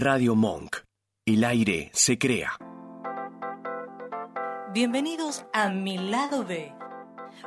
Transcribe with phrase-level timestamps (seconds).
[0.00, 0.76] Radio Monk.
[1.26, 2.52] El aire se crea.
[4.72, 6.72] Bienvenidos a Mi Lado B,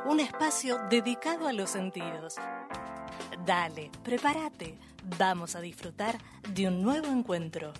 [0.04, 2.34] un espacio dedicado a los sentidos.
[3.46, 4.78] Dale, prepárate,
[5.18, 6.18] vamos a disfrutar
[6.50, 7.72] de un nuevo encuentro.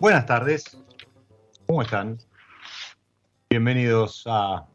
[0.00, 0.76] Buenas tardes,
[1.66, 2.18] ¿cómo están?
[3.48, 4.66] Bienvenidos a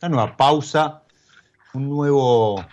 [0.00, 1.02] una nueva pausa,
[1.74, 2.64] un nuevo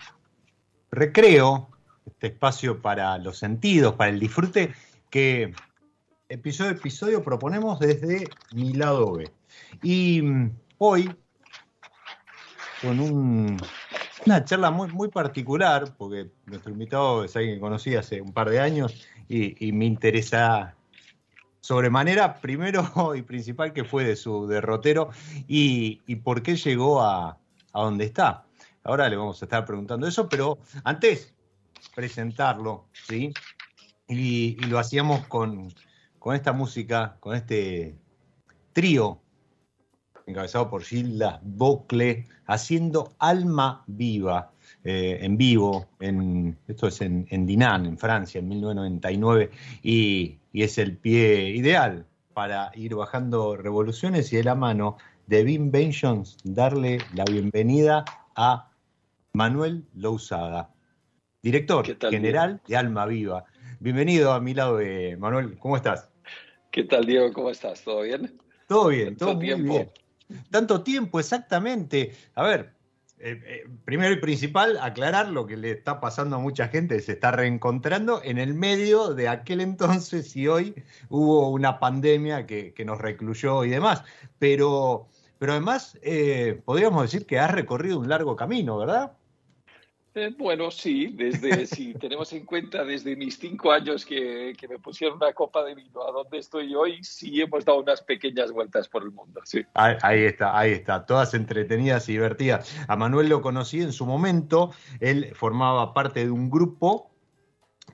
[0.92, 1.68] recreo,
[2.06, 4.72] este espacio para los sentidos, para el disfrute,
[5.10, 5.52] que
[6.28, 9.30] episodio a episodio proponemos desde mi lado B.
[9.82, 11.12] Y mm, hoy,
[12.80, 18.50] con una charla muy, particular, porque nuestro invitado es alguien que conocí hace un par
[18.50, 20.74] de años y, me interesa
[21.60, 25.10] sobremanera, primero y principal, que fue de su derrotero
[25.46, 27.38] y, por qué llegó a,
[27.72, 28.44] donde está.
[28.82, 31.34] Ahora le vamos a estar preguntando eso, pero antes
[31.94, 33.32] presentarlo, ¿sí?
[34.08, 35.72] Y, lo hacíamos con,
[36.32, 37.96] esta música, con este
[38.72, 39.20] trío
[40.30, 44.52] encabezado por Gilda Bocle, haciendo Alma Viva.
[44.82, 49.50] Eh, en vivo, en, esto es en, en, Dinan, en Francia, en 1999,
[49.82, 54.96] y, es el pie ideal para ir bajando revoluciones y de la mano
[55.26, 58.04] de Vin Bentions darle la bienvenida
[58.34, 58.70] a
[59.34, 60.70] Manuel Lousada,
[61.42, 63.44] director general de Alma Viva.
[63.80, 66.10] Bienvenido a mi lado, eh, Manuel, ¿cómo estás?
[66.70, 67.32] ¿Qué tal, Diego?
[67.32, 67.82] ¿Cómo estás?
[67.84, 68.40] ¿Todo bien?
[68.66, 69.90] Todo bien, todo muy bien.
[70.50, 72.12] Tanto tiempo, exactamente.
[72.34, 72.74] A ver,
[73.22, 77.12] eh, eh, primero y principal, aclarar lo que le está pasando a mucha gente, se
[77.12, 80.74] está reencontrando en el medio de aquel entonces y hoy
[81.10, 84.04] hubo una pandemia que, nos recluyó y demás.
[84.38, 89.12] Pero, pero además, eh, podríamos decir que has recorrido un largo camino, ¿verdad?
[90.20, 95.16] Eh, bueno, sí, desde si tenemos en cuenta desde mis cinco años que, me pusieron
[95.16, 99.02] una copa de vino a donde estoy hoy, sí hemos dado unas pequeñas vueltas por
[99.02, 99.40] el mundo.
[99.44, 99.64] Sí.
[99.72, 102.70] Ahí, está, ahí está, todas entretenidas y divertidas.
[102.86, 107.10] A Manuel lo conocí en su momento, él formaba parte de un grupo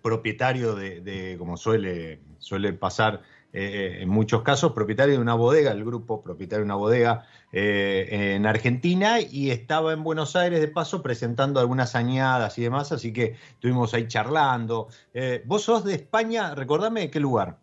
[0.03, 3.23] propietario de, como suele, suele pasar
[3.59, 8.35] eh, en muchos casos propietario de una bodega, el grupo propietario de una bodega eh,
[8.37, 13.15] en Argentina y estaba en Buenos Aires de paso presentando algunas añadas y demás, así
[13.15, 14.89] que estuvimos ahí charlando.
[15.15, 16.55] Eh, ¿Vos sos de España?
[16.55, 17.57] Recordame de qué lugar.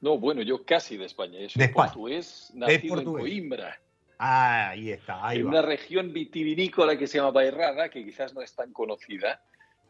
[0.00, 1.40] No, bueno, yo casi de España.
[1.40, 1.88] Yo soy De España.
[1.88, 3.24] portugués, nacido portugués.
[3.24, 3.80] en Coimbra,
[4.20, 5.50] Ah, ahí está, ahí en va.
[5.50, 9.42] una región vitivinícola que se llama Bairrada, que quizás no es tan conocida,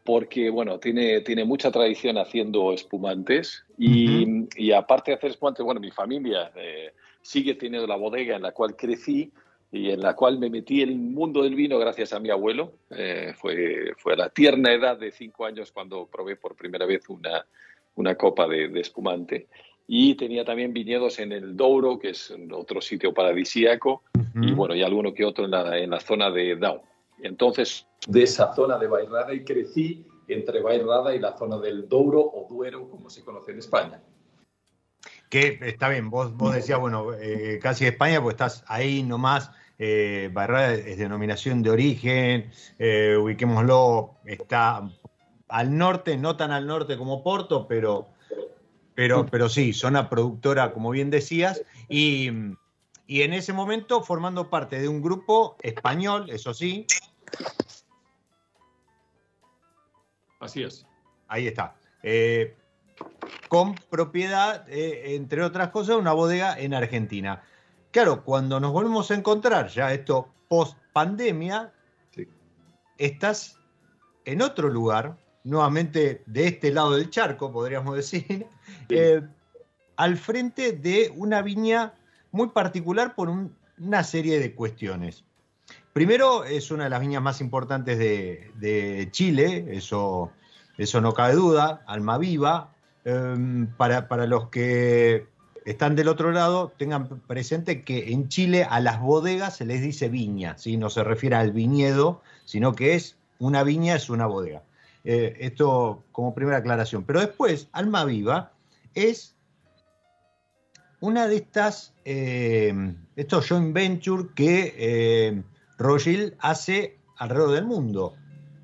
[0.03, 4.18] porque, bueno, tiene, tiene mucha tradición haciendo espumantes y,
[4.55, 8.51] y aparte de hacer espumantes, bueno, mi familia eh, sigue teniendo la bodega en la
[8.51, 9.31] cual crecí
[9.71, 12.73] y en la cual me metí en el mundo del vino gracias a mi abuelo.
[12.89, 17.07] Eh, fue, fue a la tierna edad de cinco años cuando probé por primera vez
[17.09, 17.45] una,
[17.95, 19.47] una copa de, de espumante.
[19.87, 24.03] Y tenía también viñedos en el Douro, que es otro sitio paradisíaco,
[24.35, 24.55] y Ujú.
[24.55, 26.81] bueno, y alguno que otro en la, en la zona de Down.
[27.23, 32.21] Entonces, de esa zona de Bairrada y crecí entre Bairrada y la zona del Douro
[32.21, 34.01] o Duero, como se conoce en España.
[35.29, 39.51] Que está bien, vos, vos decías, bueno, eh, casi España, pues estás ahí nomás.
[39.77, 44.89] Eh, Barrada es denominación de origen, eh, ubiquémoslo, está
[45.47, 48.09] al norte, no tan al norte como Porto, pero,
[48.93, 52.29] pero, pero sí, zona productora, como bien decías, y,
[53.07, 56.85] y en ese momento formando parte de un grupo español, eso sí,
[60.39, 60.85] Así es.
[61.27, 62.55] ahí está, eh,
[63.47, 67.43] con propiedad, eh, entre otras cosas, una bodega en Argentina.
[67.91, 71.73] Claro, cuando nos volvemos a encontrar, ya esto post pandemia,
[72.11, 72.27] Sí.
[72.97, 73.57] estás
[74.25, 78.45] en otro lugar, nuevamente de este lado del charco, podríamos decir,
[78.89, 79.21] eh,
[79.95, 81.93] al frente de una viña
[82.31, 85.23] muy particular por un- una serie de cuestiones.
[85.93, 90.31] Primero, es una de las viñas más importantes de, de Chile, eso,
[90.77, 92.17] eso no cabe duda, Alma
[93.09, 95.25] Em, para, para los que
[95.65, 100.09] están del otro lado, tengan presente que en Chile a las bodegas se les dice
[100.09, 100.77] viña, ¿sí?
[100.77, 104.61] no se refiere al viñedo, sino que es una viña, es una bodega.
[105.05, 107.03] Eh, esto como primera aclaración.
[107.03, 108.51] Pero después, Alma Viva
[108.93, 109.35] es
[110.99, 115.43] una de estas, eh, estos joint venture que eh,
[115.79, 118.13] Rothschild hace alrededor del mundo.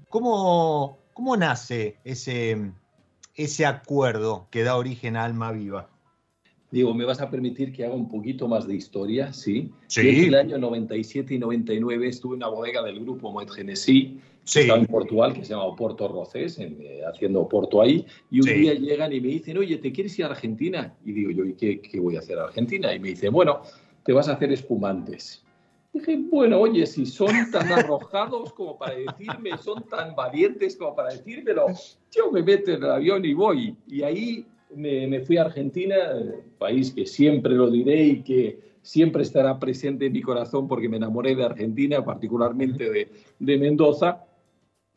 [0.10, 2.74] ¿Cómo, cómo nace ese,
[3.36, 5.90] ese acuerdo que da origen a Alma Viva?
[6.72, 9.32] Digo, ¿me vas a permitir que haga un poquito más de historia?
[9.32, 9.72] Sí.
[9.88, 10.04] Sí.
[10.04, 14.20] Yo en el año 97 y 99 estuve en una bodega del grupo Moet Genesí,
[14.44, 14.60] Sí.
[14.60, 18.06] que estaba en Portugal, que se llama Oporto Roces, en, eh, haciendo Oporto ahí.
[18.30, 18.54] Y un Sí.
[18.56, 20.94] día llegan y me dicen, oye, ¿te quieres ir a Argentina?
[21.06, 22.94] Y digo yo, ¿y qué, qué voy a hacer a Argentina?
[22.94, 23.62] Y me dicen, bueno,
[24.04, 25.45] te vas a hacer espumantes.
[25.96, 31.14] Dije, bueno, oye, si son tan arrojados como para decirme, son tan valientes como para
[31.14, 31.68] decírmelo,
[32.12, 33.78] yo me meto en el avión y voy.
[33.88, 34.46] Y ahí
[34.76, 35.96] me, me fui a Argentina,
[36.58, 40.98] país que siempre lo diré y que siempre estará presente en mi corazón porque me
[40.98, 43.08] enamoré de Argentina, particularmente de,
[43.40, 44.26] de Mendoza.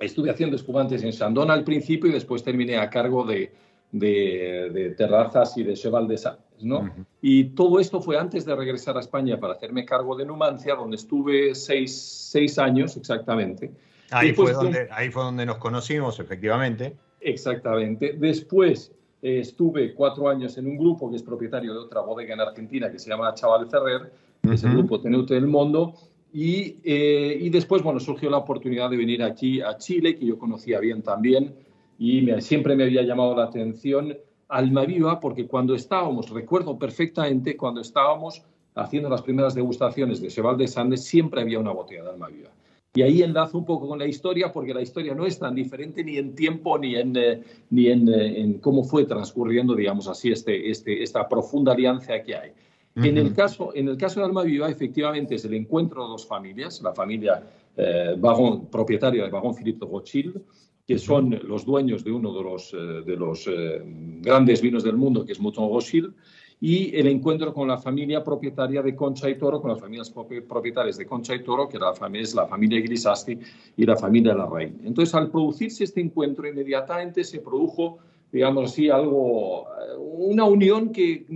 [0.01, 3.53] Estuve haciendo espumantes en Sandón al principio y después terminé a cargo de,
[3.93, 6.19] de, de terrazas y de Cheval de
[6.65, 6.81] ¿no?
[6.81, 7.05] Ujú.
[7.23, 10.97] Y todo esto fue antes de regresar a España para hacerme cargo de Numancia, donde
[10.97, 11.95] estuve seis,
[12.31, 13.71] seis años exactamente.
[14.11, 16.97] Ahí, Después fue de- donde, ahí fue donde nos conocimos, efectivamente.
[17.21, 18.15] Exactamente.
[18.19, 22.41] Después eh, estuve cuatro años en un grupo que es propietario de otra bodega en
[22.41, 24.13] Argentina que se llama Chaval Ferrer,
[24.43, 25.95] que es el grupo Tenute del Mundo.
[26.33, 30.39] Y, eh, y después, bueno, surgió la oportunidad de venir aquí a Chile, que yo
[30.39, 31.55] conocía bien también,
[31.99, 34.17] y me- siempre me había llamado la atención
[34.49, 38.43] Almaviva, porque cuando estábamos, recuerdo perfectamente, cuando estábamos
[38.75, 42.51] haciendo las primeras degustaciones de Cheval de Sandes, siempre había una botella de Almaviva.
[42.95, 46.03] Y ahí enlazo un poco con la historia, porque la historia no es tan diferente
[46.03, 50.33] ni en tiempo ni en, eh, ni en, eh, en cómo fue transcurriendo, digamos así,
[50.33, 52.53] este, este, esta profunda alianza que hay.
[52.97, 56.27] En, el caso, en el caso de Alma Viva, efectivamente, es el encuentro de dos
[56.27, 57.45] familias, la familia
[57.77, 60.43] eh, Baron, propietaria de Baron Philippe de Rothschild,
[60.89, 63.83] que son los dueños de uno de los, eh, de los eh,
[64.23, 66.15] grandes vinos del mundo, que es Mouton Rothschild,
[66.63, 70.41] y el encuentro con la familia propietaria de Concha y Toro, con las familias propi-
[70.41, 73.39] propietarias de Concha y Toro, que la es la familia Grisasti
[73.77, 74.81] y la familia Larraín.
[74.83, 77.99] Entonces, al producirse este encuentro, inmediatamente se produjo,
[78.33, 81.27] digamos así, algo, eh, una unión que,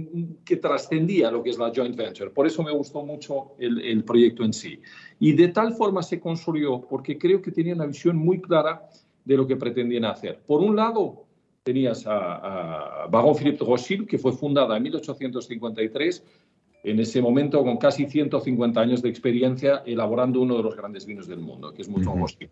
[0.47, 2.31] que trascendía lo que es la joint venture.
[2.31, 4.81] Por eso me gustó mucho el, el proyecto en sí.
[5.21, 8.89] Y de tal forma se consolidó, porque creo que tenía una visión muy clara
[9.25, 10.41] de lo que pretendían hacer.
[10.47, 11.25] Por un lado,
[11.63, 16.25] tenías a, a Philippe Rothschild, que fue fundada en 1853,
[16.85, 21.29] en ese momento con casi 150 años de experiencia elaborando uno de los grandes vinos
[21.29, 22.01] del mundo, que es Ujú.
[22.01, 22.51] Rothschild.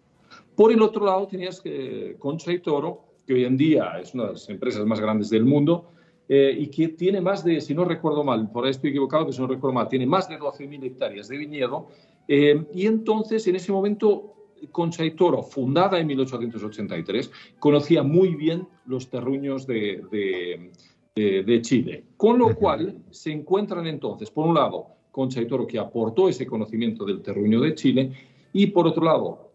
[0.54, 4.26] Por el otro lado tenías que Concha y Toro, que hoy en día es una
[4.26, 5.90] de las empresas más grandes del mundo,
[6.28, 9.32] eh, y que tiene más de, si no recuerdo mal, por ahí estoy equivocado, pero
[9.32, 11.88] si no recuerdo mal, tiene más de 12.000 hectáreas de viñedo.
[12.28, 14.39] Eh, y entonces, en ese momento,
[14.72, 20.70] Concha y Toro, fundada en 1883, conocía muy bien los terruños de,
[21.14, 22.04] de, Chile.
[22.16, 26.46] Con lo cual, se encuentran entonces, por un lado, Concha y Toro, que aportó ese
[26.46, 28.12] conocimiento del terruño de Chile,
[28.52, 29.52] y por otro lado,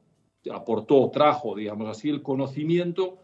[0.52, 3.20] aportó, trajo, digamos así, el conocimiento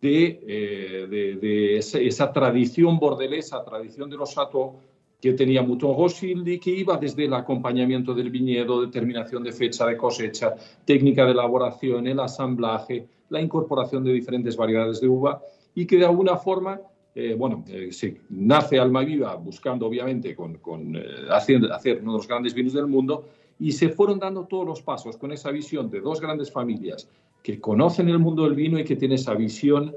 [0.00, 4.76] de, eh, esa, tradición bordelesa, tradición de los Sato
[5.24, 9.96] que tenía Mouton Rothschild que iba desde el acompañamiento del viñedo, determinación de fecha de
[9.96, 10.54] cosecha,
[10.84, 15.40] técnica de elaboración, el asamblaje, la incorporación de diferentes variedades de uva
[15.74, 16.78] y que de alguna forma,
[17.14, 20.94] eh, bueno, eh, se nace Alma Viva buscando obviamente con, con
[21.30, 21.62] hacer
[22.02, 23.24] uno de los grandes vinos del mundo
[23.58, 27.08] y se fueron dando todos los pasos con esa visión de dos grandes familias
[27.42, 29.96] que conocen el mundo del vino y que tienen esa visión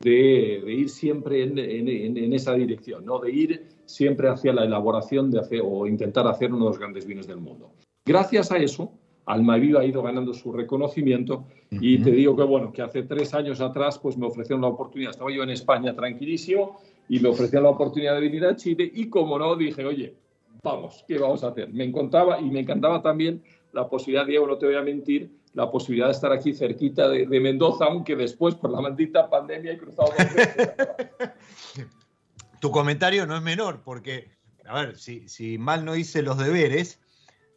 [0.00, 3.18] de, ir siempre en, esa dirección, ¿no?
[3.18, 7.06] de ir siempre hacia la elaboración de hacer, o intentar hacer uno de los grandes
[7.06, 7.72] vinos del mundo.
[8.04, 8.92] Gracias a eso,
[9.26, 13.60] Almaviva ha ido ganando su reconocimiento y te digo que bueno, que hace tres años
[13.60, 17.70] atrás pues me ofrecieron la oportunidad, estaba yo en España tranquilísimo y me ofrecieron la
[17.70, 20.14] oportunidad de venir a Chile y como no dije, oye,
[20.62, 21.72] vamos, ¿qué vamos a hacer?
[21.72, 25.70] Me encantaba y me encantaba también la posibilidad, Diego, no te voy a mentir, la
[25.70, 30.12] posibilidad de estar aquí cerquita de, Mendoza, aunque después por la maldita pandemia he cruzado.
[32.60, 34.30] tu comentario no es menor, porque,
[34.66, 37.00] a ver, si, mal no hice los deberes,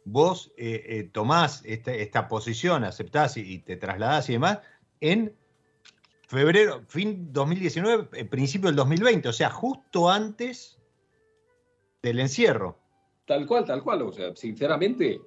[0.04, 4.60] vos eh, eh, tomás esta, posición, aceptás y, te trasladás y demás
[5.00, 5.36] en
[6.26, 10.78] febrero, fin 2019, eh, principio del 2020, o sea, justo antes
[12.02, 12.78] del encierro.
[13.26, 14.02] Tal cual, tal cual.
[14.02, 15.20] O sea, sinceramente,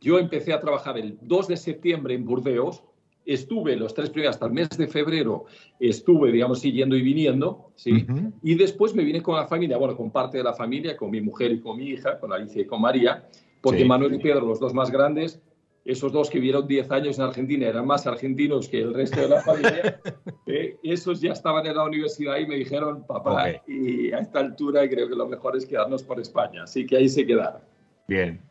[0.00, 2.82] yo empecé a trabajar el 2 de septiembre en Burdeos,
[3.24, 5.44] estuve los tres primeros hasta el mes de febrero,
[5.78, 8.06] estuve, digamos, siguiendo y viniendo, ¿sí?
[8.42, 11.20] Y después me vine con la familia, bueno, con parte de la familia, con mi
[11.20, 13.28] mujer y con mi hija, con Alicia y con María,
[13.60, 15.42] porque Manuel y Pedro, los dos más grandes,
[15.84, 19.28] esos dos que vieron 10 años en Argentina eran más argentinos que el resto de
[19.28, 20.00] la familia,
[20.46, 24.88] eh, esos ya estaban en la universidad y me dijeron, papá, y a esta altura
[24.88, 26.62] creo que lo mejor es quedarnos por España.
[26.62, 27.60] Así que ahí se quedaron.
[28.06, 28.47] Bien.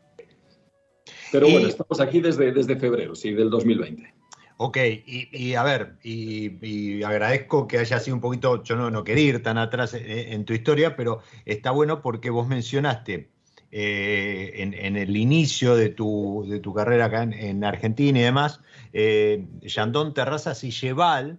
[1.31, 4.13] Pero bueno, estamos aquí desde, desde febrero, sí, del 2020.
[4.59, 9.25] Ok, y, a ver, y, agradezco que haya sido un poquito, yo no, no quería
[9.25, 13.29] ir tan atrás en tu historia, pero está bueno porque vos mencionaste
[13.69, 18.61] eh, en, el inicio de tu, de tu carrera acá en, Argentina y demás,
[18.93, 21.37] eh, Yandón Terrazas y Cheval,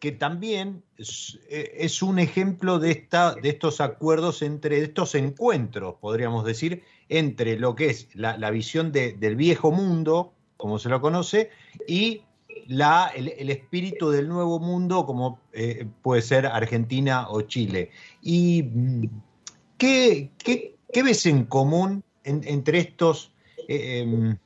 [0.00, 6.44] que también eh, es, un ejemplo de, esta, de estos acuerdos entre estos encuentros, podríamos
[6.44, 11.50] decir, entre lo que es la, visión del viejo mundo, como se lo conoce,
[11.86, 12.22] y
[12.66, 15.40] la, el, espíritu del nuevo mundo, como
[16.02, 17.90] puede ser Argentina o Chile.
[18.22, 19.04] ¿Y mm,
[19.78, 23.32] qué, qué, ¿Qué ves en común entre estos?
[23.68, 24.38] Eh, em,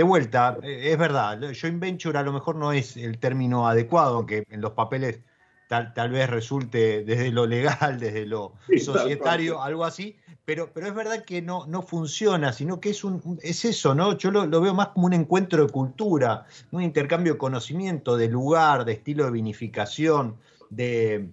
[0.00, 4.16] de vuelta, eh, es verdad, joint venture a lo mejor no es el término adecuado,
[4.16, 5.20] aunque en los papeles
[5.68, 10.16] tal, vez resulte desde lo legal, desde lo societario, algo así,
[10.46, 14.16] pero, pero es verdad que no, no funciona, sino que es, un, es eso, ¿no?
[14.16, 18.86] Yo lo, veo más como un encuentro de cultura, un intercambio de conocimiento, de lugar,
[18.86, 20.36] de estilo de vinificación,
[20.70, 21.28] de,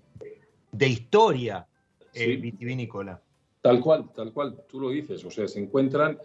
[0.78, 1.66] historia
[2.14, 3.22] eh, vitivinícola.
[3.62, 5.24] Tal cual, tal cual, tú lo dices.
[5.24, 6.18] O sea, se encuentran,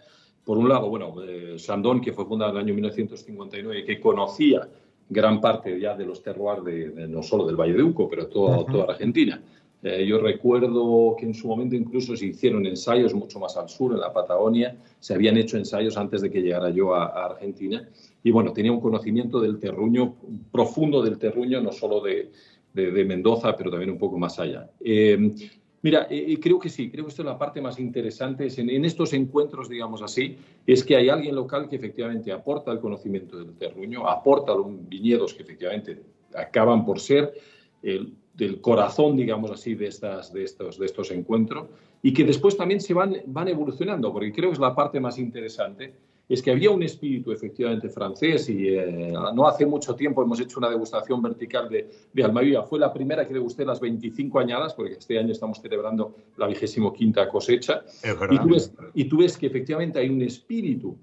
[0.45, 4.67] por un lado, bueno, eh, Sandón, que fue fundada en el año 1959, que conocía
[5.09, 8.65] gran parte ya de los terroirs, de, no solo del Valle de Uco, pero toda,
[8.65, 9.41] toda Argentina.
[9.83, 13.91] Eh, yo recuerdo que en su momento incluso se hicieron ensayos mucho más al sur,
[13.91, 17.87] en la Patagonia, se habían hecho ensayos antes de que llegara yo a, Argentina.
[18.23, 20.15] Y bueno, tenía un conocimiento del terruño,
[20.51, 22.31] profundo del terruño, no solo de,
[22.73, 24.69] de, Mendoza, pero también un poco más allá.
[24.79, 25.35] Eh,
[25.83, 28.47] Mira, eh, eh, creo que sí, creo que esto es la parte más interesante.
[28.57, 33.37] en, estos encuentros, digamos así, es que hay alguien local que efectivamente aporta el conocimiento
[33.37, 36.01] del terruño, aporta los viñedos que efectivamente
[36.33, 37.33] acaban por ser
[37.81, 41.67] el, del corazón, digamos así, de, estas, de, estos, de estos encuentros
[42.01, 45.93] y que después también se van evolucionando, porque creo que es la parte más interesante
[46.33, 50.59] es que había un espíritu efectivamente francés y eh, no hace mucho tiempo hemos hecho
[50.59, 52.63] una degustación vertical de, de Almaviva.
[52.63, 56.91] Fue la primera que degusté las 25 añadas, porque este año estamos celebrando la vigésimo
[56.91, 57.83] quinta cosecha.
[58.31, 60.97] Y tú, ves, y tú ves que efectivamente hay un espíritu,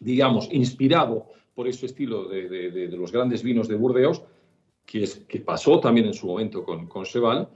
[0.00, 4.22] digamos, inspirado por ese estilo de, de, los grandes vinos de Burdeos,
[4.84, 7.48] que, es, que pasó también en su momento con, con Cheval,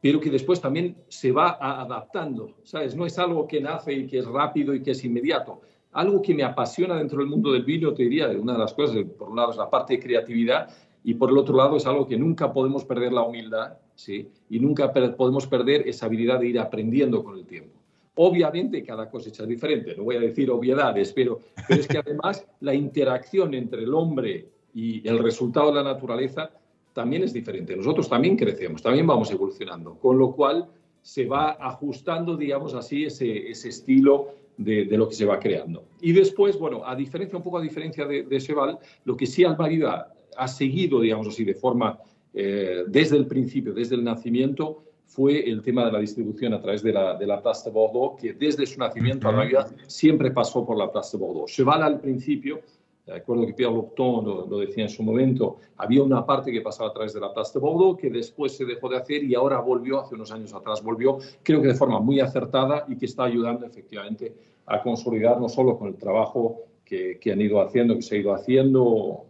[0.00, 2.94] pero que después también se va adaptando, ¿sabes?
[2.94, 5.62] No es algo que nace y que es rápido y que es inmediato,
[5.94, 8.96] algo que me apasiona dentro del mundo del vino, te diría, una de las cosas,
[9.16, 10.68] por un lado, es la parte de creatividad,
[11.04, 14.28] y por el otro lado es algo que nunca podemos perder la humildad, ¿sí?
[14.48, 17.78] Y nunca podemos perder esa habilidad de ir aprendiendo con el tiempo.
[18.16, 22.46] Obviamente cada cosecha es diferente, no voy a decir obviedades, pero, pero es que además
[22.60, 26.50] la interacción entre el hombre y el resultado de la naturaleza
[26.92, 27.76] también es diferente.
[27.76, 30.66] Nosotros también crecemos, también vamos evolucionando, con lo cual
[31.02, 35.84] se va ajustando, digamos así, ese, ese estilo de, lo que se va creando.
[36.00, 39.44] Y después, bueno, a diferencia, un poco a diferencia de, de Cheval, lo que sí
[39.44, 41.98] Almaviva ha seguido, digamos así, de forma,
[42.32, 46.82] eh, desde el principio, desde el nacimiento, fue el tema de la distribución a través
[46.82, 50.76] de la, de la Place de Bordeaux, que desde su nacimiento Almaviva siempre pasó por
[50.76, 51.50] la Place de Bordeaux.
[51.50, 52.60] Cheval al principio
[53.06, 56.92] Recuerdo que Pierre Lopton lo, decía en su momento, había una parte que pasaba a
[56.92, 60.14] través de la Place de que después se dejó de hacer y ahora volvió, hace
[60.14, 64.34] unos años atrás volvió, creo que de forma muy acertada y que está ayudando efectivamente
[64.66, 68.34] a consolidar no solo con el trabajo que, han ido haciendo, que se ha ido
[68.34, 69.26] haciendo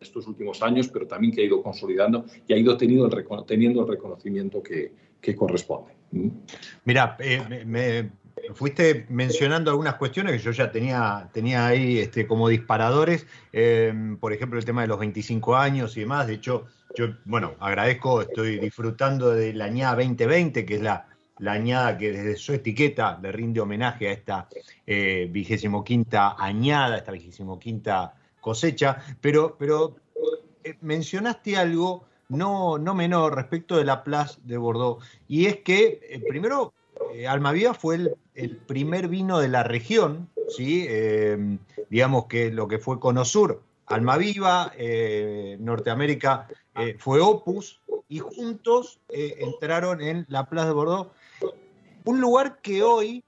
[0.00, 3.82] estos últimos años, pero también que ha ido consolidando y ha ido teniendo el, teniendo
[3.82, 4.92] el reconocimiento que,
[5.36, 5.92] corresponde.
[6.10, 6.28] ¿Mm?
[6.84, 8.10] Mira, eh, me,
[8.54, 14.32] fuiste mencionando algunas cuestiones que yo ya tenía, tenía ahí este, como disparadores, eh, por
[14.32, 16.66] ejemplo el tema de los 25 años y demás, de hecho
[16.96, 21.06] yo, bueno, agradezco, estoy disfrutando de la añada 2020, que es la,
[21.46, 24.48] añada que desde su etiqueta le rinde homenaje a esta
[24.86, 29.96] eh, vigésimo quinta añada, esta vigésimo quinta cosecha, pero, pero
[30.64, 36.20] eh, mencionaste algo no, no menor respecto de la Place de Bordeaux, y es que
[36.28, 36.74] primero
[37.14, 38.16] eh, Almaviva fue el,
[38.66, 40.86] primer vino de la región, ¿sí?
[40.88, 41.58] Eh,
[41.90, 46.46] digamos que lo que fue Conosur, Almaviva, eh, Norteamérica
[46.98, 51.10] fue Opus, y juntos entraron en la Plaza de Bordeaux,
[52.04, 53.24] un lugar que hoy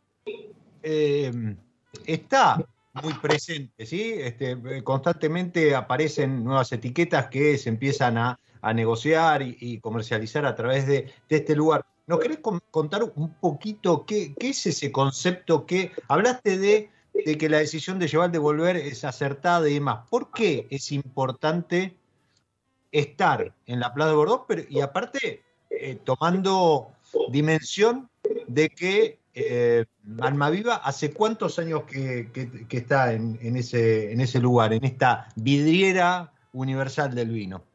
[2.07, 2.64] está
[3.02, 4.14] muy presente, ¿sí?
[4.17, 8.38] Este, constantemente aparecen nuevas etiquetas que se empiezan a,
[8.75, 11.87] negociar y, comercializar a través de este lugar.
[12.11, 12.40] ¿Nos querés
[12.73, 16.90] contar un poquito qué, es ese concepto que hablaste de,
[17.38, 20.09] que la decisión de llevar de volver es acertada y demás?
[20.11, 21.95] ¿Por qué es importante
[22.90, 26.88] estar en la Plaza de Bordeaux y aparte eh, tomando
[27.29, 28.11] dimensión
[28.49, 29.85] de que eh,
[30.20, 32.29] Almaviva hace cuántos años que,
[32.70, 37.69] está en, ese, en ese lugar, en esta vidriera universal del vino?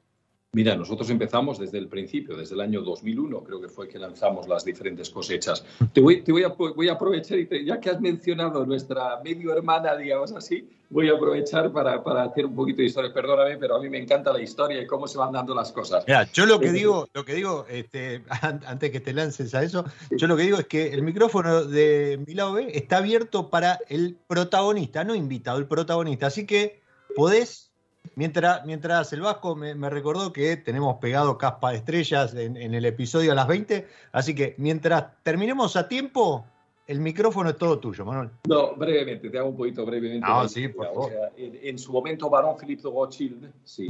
[0.55, 4.47] Mira, nosotros empezamos desde el principio, desde el año 2001, creo que fue que lanzamos
[4.47, 5.65] las diferentes cosechas.
[5.91, 9.51] Te voy, te voy, a, voy a, aprovechar, y ya que has mencionado nuestra medio
[9.51, 13.13] hermana, digamos así, voy a aprovechar para, para, hacer un poquito de historia.
[13.13, 16.05] Perdóname, pero a mí me encanta la historia y cómo se van dando las cosas.
[16.07, 19.83] Mira, yo lo que digo, lo que digo este, antes que te lances a eso,
[20.11, 23.79] yo lo que digo es que el micrófono de mi lado B está abierto para
[23.89, 26.27] el protagonista, no invitado, el protagonista.
[26.27, 26.81] Así que
[27.13, 27.74] podés
[28.15, 33.31] Mientras, mientras el Vasco me, recordó que tenemos pegado caspa de estrellas en, el episodio
[33.31, 36.45] a las 20, así que mientras terminemos a tiempo,
[36.87, 38.29] el micrófono es todo tuyo, Manuel.
[38.47, 40.25] No, brevemente, te hago un poquito brevemente.
[40.29, 41.11] Ah, sí, por favor.
[41.37, 43.87] en, su momento, Barón Philippe de Rothschild sí,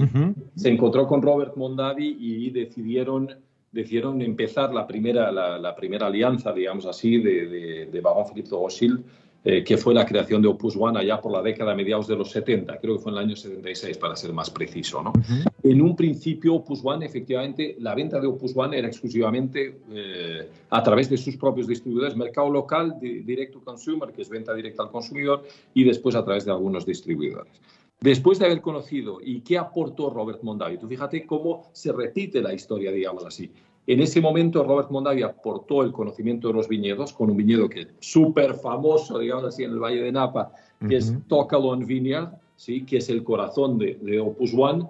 [0.55, 3.35] se encontró con Robert Mondavi y decidieron,
[3.71, 8.55] decidieron empezar la primera, la, primera alianza, digamos así, de, de, de Barón Philippe de
[8.55, 9.05] Rothschild
[9.47, 12.15] eh, que fue la creación de Opus One allá por la década de mediados de
[12.15, 15.03] los 70, creo que fue en el año 76 para ser más preciso.
[15.03, 15.13] ¿no?
[15.61, 20.81] En un principio Opus One, efectivamente, la venta de Opus One era exclusivamente eh, a
[20.81, 24.89] través de sus propios distribuidores, mercado local, direct to consumer, que es venta directa al
[24.89, 25.43] consumidor,
[25.75, 27.53] y después a través de algunos distribuidores.
[28.01, 32.51] Después de haber conocido y qué aportó Robert Mondavi, tú fíjate cómo se repite la
[32.51, 33.51] historia, digamos así.
[33.87, 37.81] En ese momento, Robert Mondavi aportó el conocimiento de los viñedos con un viñedo que
[37.81, 40.51] es súper famoso, digamos así, en el Valle de Napa,
[40.87, 42.83] que es Tocalon Vineyard, ¿sí?
[42.83, 44.85] que es el corazón de, Opus One.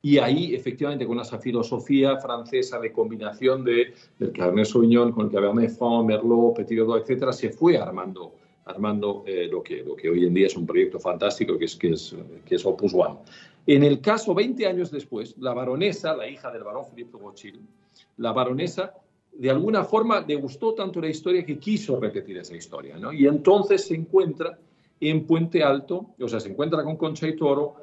[0.00, 5.32] Y ahí, efectivamente, con esa filosofía francesa de combinación de, del Cabernet Sauvignon con el
[5.32, 8.32] Cabernet Franc, Merlot, Petit Verdot, etcétera, se fue armando,
[8.64, 11.76] armando eh, lo, que, lo que hoy en día es un proyecto fantástico, que es,
[11.76, 12.14] que es,
[12.46, 13.16] que es Opus One.
[13.66, 17.60] En el caso, 20 años después, la baronesa, la hija del barón Philippe Rothschild,
[18.16, 18.94] la baronesa,
[19.32, 23.12] de alguna forma le gustó tanto la historia que quiso repetir esa historia, ¿no?
[23.12, 24.58] Y entonces se encuentra
[25.00, 27.76] en Puente Alto, o sea, se encuentra con Concha y Toro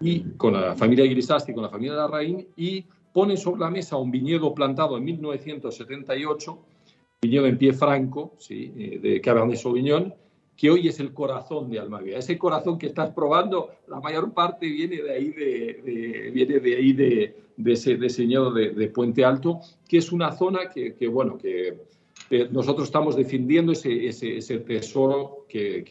[0.00, 3.96] y con la familia Grisasti, con la familia de Larraín y pone sobre la mesa
[3.96, 6.58] un viñedo plantado en 1978,
[7.22, 8.72] viñedo en pie franco, ¿sí?
[8.76, 10.14] Eh, de Cabernet Sauvignon,
[10.58, 12.18] que hoy es el corazón de Almaviva.
[12.18, 16.92] Ese corazón que estás probando, la mayor parte viene de ahí, de, viene de, ahí
[16.92, 21.78] de, ese diseño de, Puente Alto, que es una zona que, bueno, que
[22.50, 25.84] nosotros estamos defendiendo ese, ese, tesoro que,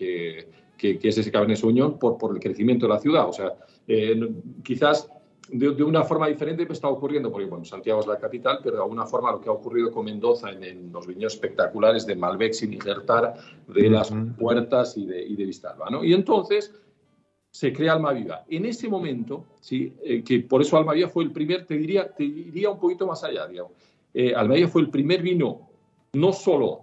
[0.77, 3.29] que, es ese Cabernet Sauvignon por, por el crecimiento de la ciudad.
[3.29, 3.53] O sea,
[3.87, 4.19] eh,
[4.63, 5.09] quizás
[5.49, 8.81] de, una forma diferente pues, está ocurriendo, porque bueno, Santiago es la capital, pero de
[8.81, 12.73] alguna forma lo que ha ocurrido con Mendoza en, los viñedos espectaculares de Malbec sin
[12.73, 13.35] injertar,
[13.67, 15.89] de las puertas y de, y de Vistalba.
[15.89, 16.03] ¿no?
[16.03, 16.73] Y entonces
[17.49, 18.45] se crea Almaviva.
[18.49, 19.93] En ese momento, ¿sí?
[20.03, 23.23] Eh, que por eso Almaviva fue el primer, te diría, te diría un poquito más
[23.23, 23.71] allá, digamos.
[24.13, 25.69] Eh, Almaviva fue el primer vino,
[26.13, 26.81] no solo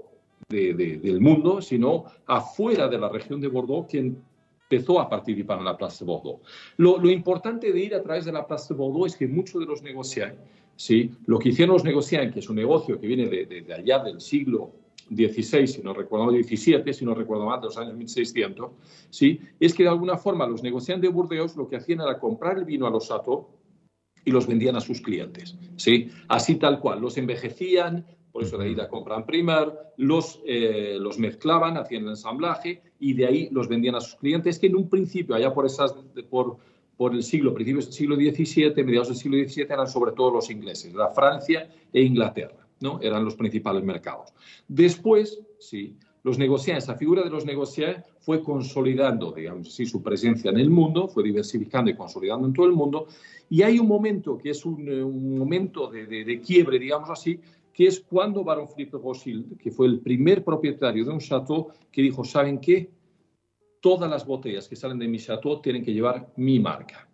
[0.48, 4.22] del mundo, sino afuera de la región de Bordeaux, quien
[4.68, 6.40] empezó a participar en la Plaza de Bordeaux.
[6.76, 9.66] Lo, importante de ir a través de la Plaza de Bordeaux es que muchos de
[9.66, 10.44] los negociantes,
[10.76, 11.10] ¿sí?
[11.26, 14.72] lo que hicieron los negociantes, que es un negocio que viene de, allá del siglo
[15.10, 18.70] XVI, si no recuerdo XVII, si no recuerdo mal, de los años 1600,
[19.10, 19.38] ¿sí?
[19.60, 22.64] es que de alguna forma los negociantes de Burdeos lo que hacían era comprar el
[22.64, 23.46] vino a los satos
[24.24, 26.08] y los vendían a sus clientes, ¿sí?
[26.28, 31.20] Así tal cual, los envejecían, por eso de ahí la compran primer, los, eh, los
[31.20, 34.88] mezclaban, hacían el ensamblaje y de ahí los vendían a sus clientes, que en un
[34.88, 35.94] principio, allá por, esas,
[36.28, 36.56] por,
[36.96, 40.50] por el siglo, principios del siglo XVII, mediados del siglo XVII, eran sobre todo los
[40.50, 42.98] ingleses, la Francia e Inglaterra, ¿no?
[43.00, 44.32] Eran los principales mercados.
[44.66, 50.50] Después, sí, los negociantes, esa figura de los negociantes fue consolidando, digamos así, su presencia
[50.50, 53.06] en el mundo, fue diversificando y consolidando en todo el mundo,
[53.50, 57.10] y hay un momento que es un, eh, un momento de, de, de, quiebre, digamos
[57.10, 57.38] así,
[57.74, 62.00] que es cuando Baron Philippe Rothschild, que fue el primer propietario de un chateau, que
[62.00, 62.88] dijo, ¿saben qué?
[63.80, 67.08] Todas las botellas que salen de mi chateau tienen que llevar mi marca.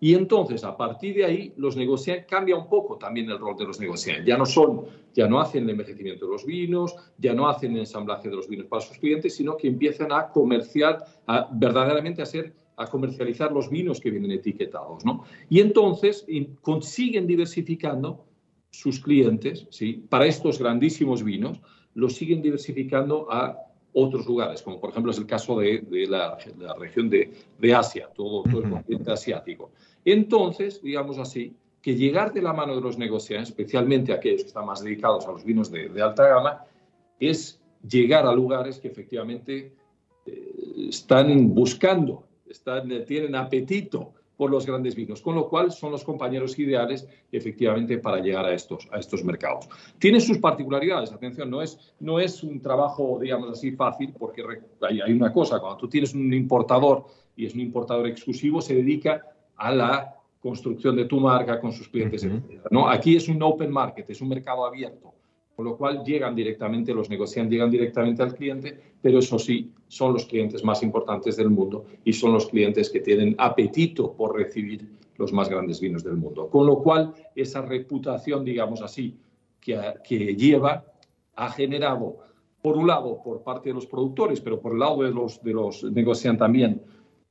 [0.00, 3.66] Y entonces, a partir de ahí, los negociantes cambia un poco también el rol de
[3.66, 4.26] los negociantes.
[4.26, 7.80] Ya no son, ya no hacen el envejecimiento de los vinos, ya no hacen el
[7.80, 12.24] ensamblaje de los vinos para sus clientes, sino que empiezan a comerciar, a, verdaderamente a
[12.24, 15.24] hacer a comercializar los vinos que vienen etiquetados, ¿no?
[15.48, 16.26] Y entonces
[16.60, 18.26] consiguen diversificando
[18.70, 20.04] sus clientes, ¿sí?
[20.08, 21.60] para estos grandísimos vinos,
[21.94, 23.58] los siguen diversificando a
[23.92, 26.36] otros lugares, como por ejemplo es el caso de, la,
[26.78, 29.70] región de, Asia, todo, todo el continente asiático.
[30.04, 34.66] Entonces, digamos así, que llegar de la mano de los negociantes, especialmente aquellos que están
[34.66, 36.64] más dedicados a los vinos de, alta gama,
[37.18, 39.72] es llegar a lugares que efectivamente
[40.26, 46.04] eh, están buscando, están, tienen apetito por los grandes vinos, con lo cual son los
[46.04, 49.68] compañeros ideales efectivamente para llegar a estos, a estos mercados.
[49.98, 54.42] Tiene sus particularidades, atención, no es, no es un trabajo, digamos así, fácil, porque
[54.82, 58.74] hay, hay una cosa, cuando tú tienes un importador y es un importador exclusivo, se
[58.74, 59.22] dedica
[59.56, 62.26] a la construcción de tu marca con sus clientes,
[62.70, 62.88] ¿no?
[62.88, 65.15] Aquí es un open market, es un mercado abierto
[65.56, 70.12] con lo cual llegan directamente, los negociantes llegan directamente al cliente, pero eso sí, son
[70.12, 74.86] los clientes más importantes del mundo y son los clientes que tienen apetito por recibir
[75.16, 76.50] los más grandes vinos del mundo.
[76.50, 79.16] Con lo cual, esa reputación, digamos así,
[79.58, 80.84] que, que lleva,
[81.36, 82.18] ha generado,
[82.60, 85.54] por un lado, por parte de los productores, pero por el lado de los, de
[85.54, 86.82] los negociantes también,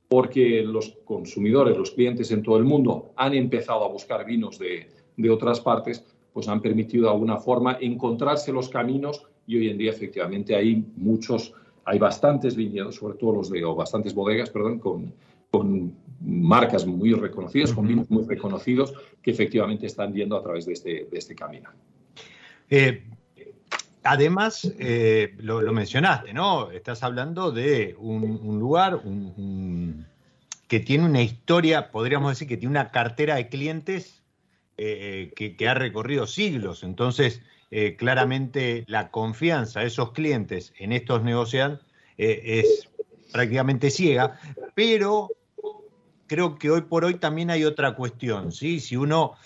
[0.08, 4.88] porque los consumidores, los clientes en todo el mundo han empezado a buscar vinos de,
[5.16, 6.04] de otras partes,
[6.36, 10.84] pues han permitido de alguna forma encontrarse los caminos y hoy en día efectivamente hay
[10.96, 11.54] muchos,
[11.86, 15.14] hay bastantes viñedos, sobre todo los de, o bastantes bodegas, perdón, con,
[15.50, 20.74] con marcas muy reconocidas, con vinos muy reconocidos, que efectivamente están yendo a través de
[20.74, 21.70] este, de este camino.
[22.68, 23.04] Eh,
[24.02, 26.70] además, eh, lo, mencionaste, ¿no?
[26.70, 29.00] Estás hablando de un, lugar
[30.68, 34.25] que tiene una historia, podríamos decir que tiene una cartera de clientes
[34.78, 36.82] eh, que, ha recorrido siglos.
[36.82, 41.86] Entonces, eh, claramente la confianza de esos clientes en estos negociantes
[42.18, 42.90] eh, es
[43.32, 44.38] prácticamente ciega,
[44.74, 45.30] pero
[46.26, 48.80] creo que hoy por hoy también hay otra cuestión, ¿sí?
[48.80, 49.36] Si uno,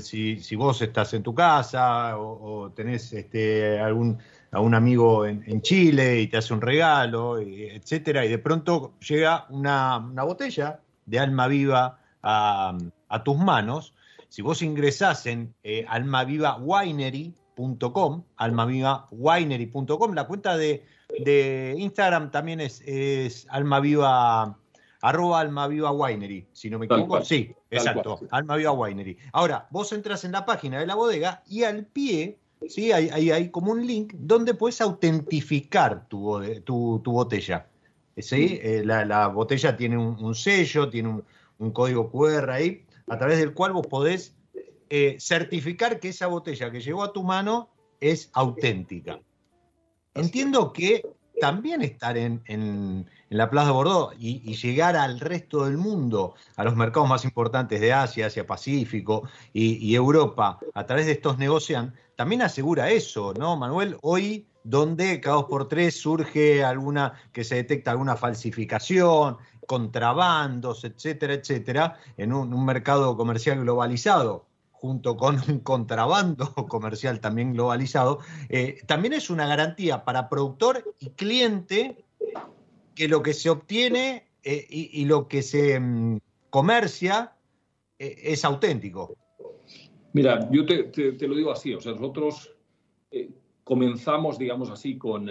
[0.00, 4.18] si, vos estás en tu casa o, tenés este, algún,
[4.52, 9.98] un amigo en, Chile y te hace un regalo, etcétera, y de pronto llega una,
[9.98, 13.94] botella de alma viva a, a tus manos,
[14.32, 20.86] si vos ingresás en eh, almavivawinery.com, almavivawinery.com, la cuenta de,
[21.76, 24.56] Instagram también es, es almaviva,
[25.02, 27.22] arroba almavivawinery, si no me equivoco.
[27.22, 29.18] Sí, exacto, almavivawinery.
[29.34, 32.38] Ahora, vos entras en la página de la bodega y al pie
[32.70, 32.90] ¿sí?
[32.90, 37.66] Hay, hay, como un link donde puedes autentificar tu, tu, botella.
[38.16, 38.58] ¿sí?
[38.62, 41.22] Eh, la, botella tiene un, sello, tiene un,
[41.58, 44.36] un, código QR ahí, a través del cual vos podés
[44.90, 49.20] eh, certificar que esa botella que llegó a tu mano es auténtica.
[50.14, 51.02] Entiendo que
[51.40, 56.76] también estar en, la Plaza de Bordeaux y, llegar al resto del mundo, a los
[56.76, 62.42] mercados más importantes de Asia, Asia Pacífico y, Europa, a través de estos negocian, también
[62.42, 63.96] asegura eso, ¿no, Manuel?
[64.02, 71.34] Hoy, donde cada dos por tres surge alguna, que se detecta alguna falsificación contrabandos, etcétera,
[71.34, 79.14] etcétera, en un, mercado comercial globalizado junto con un contrabando comercial también globalizado, eh, también
[79.14, 82.04] es una garantía para productor y cliente
[82.94, 86.18] que lo que se obtiene eh, y, lo que se mm,
[86.50, 87.32] comercia
[87.98, 89.14] eh, es auténtico.
[90.12, 92.52] Mira, yo te, lo digo así, o sea, nosotros
[93.64, 95.28] comenzamos, digamos así, con,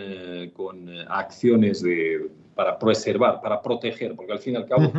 [0.53, 4.91] con acciones de, para preservar, para proteger, porque al fin y al cabo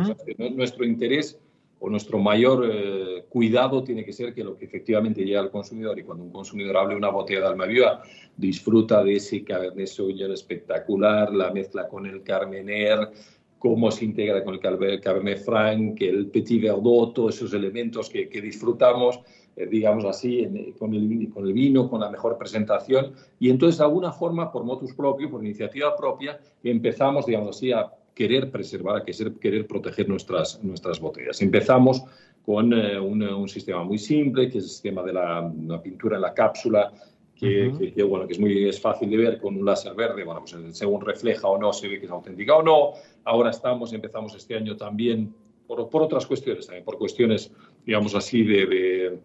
[0.55, 1.39] nuestro interés
[1.85, 5.99] o nuestro mayor eh, cuidado tiene que ser que lo que efectivamente llega al consumidor
[5.99, 8.01] y cuando un consumidor hable una botella de Almaviva
[8.37, 13.11] disfruta de ese Cabernet Sauvignon espectacular, la mezcla con el Carmener,
[13.59, 18.41] cómo se integra con el Cabernet Franc, el Petit Verdot, todos esos elementos que, que
[18.41, 19.19] disfrutamos
[19.55, 23.13] eh, digamos así, con, el, con el vino, con la mejor presentación.
[23.39, 27.91] Y entonces, de alguna forma, por motus propio, por iniciativa propia, empezamos, digamos así, a
[28.13, 31.41] querer preservar, a querer proteger nuestras, nuestras botellas.
[31.41, 32.03] Empezamos
[32.45, 36.33] con eh, un, sistema muy simple, que es el sistema de la, pintura en la
[36.33, 36.91] cápsula,
[37.35, 40.77] que, bueno, que es muy es fácil de ver con un láser verde, bueno, pues
[40.77, 42.93] según refleja o no, se ve que es auténtica o no.
[43.25, 45.33] Ahora estamos, empezamos este año también
[45.75, 47.51] por, por otras cuestiones, también por cuestiones,
[47.85, 49.19] digamos así, de,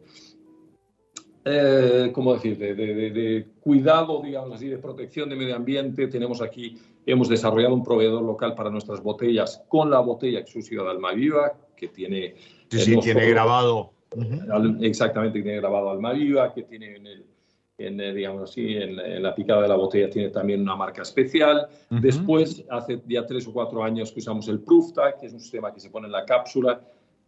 [1.44, 6.06] eh, ¿cómo decir?, de, cuidado, digamos así, de protección de medio ambiente.
[6.08, 10.90] Tenemos aquí, hemos desarrollado un proveedor local para nuestras botellas con la botella exclusiva de
[10.90, 12.34] Almaviva, que tiene...
[12.70, 13.92] Sí, sí, tiene grabado.
[14.80, 17.24] Exactamente, tiene grabado Almaviva, que tiene en el
[17.79, 21.69] en, digamos así, en, la picada de la botella tiene también una marca especial.
[21.88, 25.41] Después, hace ya tres o cuatro años que usamos el Proof Tag, que es un
[25.41, 26.81] sistema que se pone en la cápsula,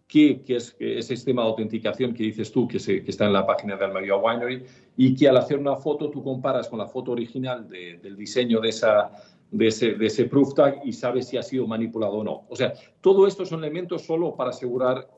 [0.09, 3.33] que, que es ese sistema de autenticación que dices tú, que, se, que está en
[3.33, 4.65] la página de Almería Winery,
[4.97, 8.71] y que al hacer una foto tú comparas con la foto original del diseño de,
[8.71, 9.13] esa,
[9.53, 12.43] de, ese, de ese Proof Tag y sabes si ha sido manipulado o no.
[12.49, 15.09] O sea, todo esto son elementos solo para asegurar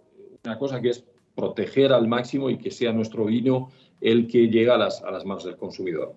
[0.45, 3.71] una cosa que es proteger al máximo y que sea nuestro vino
[4.03, 6.15] el que llega a las, a las manos del consumidor.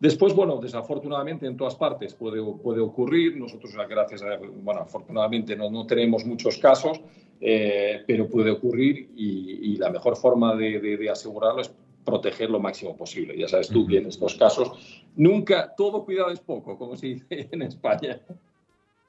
[0.00, 3.36] después, bueno, desafortunadamente en todas partes puede, puede ocurrir.
[3.36, 7.00] Nosotros, gracias a, bueno, afortunadamente no, no tenemos muchos casos,
[7.40, 11.70] eh, pero puede ocurrir y, la mejor forma de, de, asegurarlo es
[12.04, 13.36] proteger lo máximo posible.
[13.36, 14.72] Ya sabes tú que en estos casos
[15.16, 18.20] nunca, todo cuidado es poco, como se dice en España.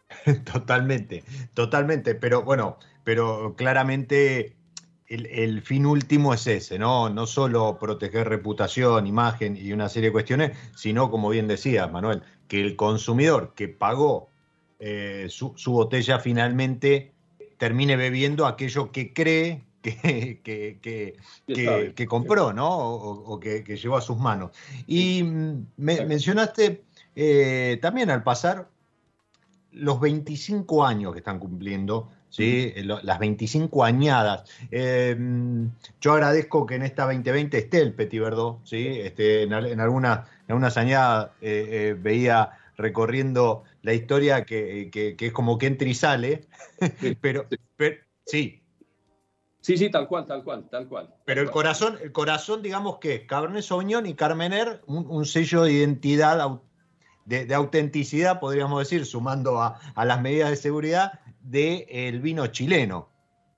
[0.54, 1.24] Totalmente,
[1.54, 4.54] totalmente, pero bueno, pero claramente
[5.08, 7.10] el, fin último es ese, ¿no?
[7.10, 12.24] No solo proteger reputación, imagen y una serie de cuestiones, sino, como bien decías, Manuel,
[12.48, 14.30] que el consumidor que pagó
[14.80, 17.14] eh, su, botella finalmente
[17.58, 20.42] termine bebiendo aquello que cree que,
[21.96, 22.68] que, compró, ¿no?
[22.68, 24.52] O, que, llevó a sus manos.
[24.88, 26.84] Y mm, mencionaste
[27.16, 28.68] eh, también al pasar
[29.72, 32.74] los 25 años que están cumpliendo ¿sí?
[32.84, 34.44] las 25 añadas.
[34.72, 35.72] Em,
[36.02, 38.88] yo agradezco que en esta 2020 esté el Petit Verdot, ¿sí?
[38.88, 45.32] este, en, en, alguna, en unas añadas eh, eh, veía recorriendo la historia que, es
[45.32, 46.46] como que entra y sale,
[47.22, 47.48] pero,
[48.26, 48.62] sí.
[49.62, 51.16] Sí, sí, tal cual, tal cual, tal cual.
[51.24, 55.64] Pero el corazón, el corazón, digamos que es Cabernet Sauvignon y Carmener, un, un sello
[55.64, 56.60] de identidad,
[57.26, 63.10] de, autenticidad, podríamos decir, sumando a, a las medidas de seguridad, del vino chileno.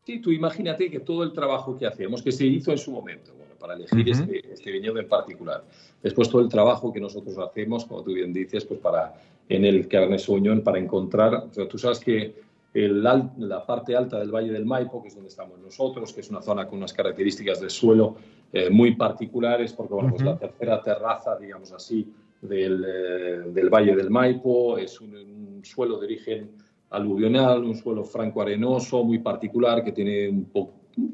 [0.05, 3.33] Sí, tú imagínate que todo el trabajo que hacemos, que se hizo en su momento,
[3.33, 5.63] bueno, para elegir este, este, viñedo en particular,
[6.01, 9.13] después todo el trabajo que nosotros hacemos, como tú bien dices, pues para
[9.49, 12.35] en el Cabernet Sauvignon, para encontrar, o sea, tú sabes que
[12.73, 16.29] el, la parte alta del Valle del Maipo, que es donde estamos nosotros, que es
[16.29, 18.15] una zona con unas características de suelo
[18.53, 23.95] eh, muy particulares, porque bueno, pues la tercera terraza, digamos así, del, eh, del Valle
[23.95, 26.51] del Maipo, es un, un suelo de origen
[26.89, 30.49] aluvional, un suelo franco-arenoso muy particular que tiene un,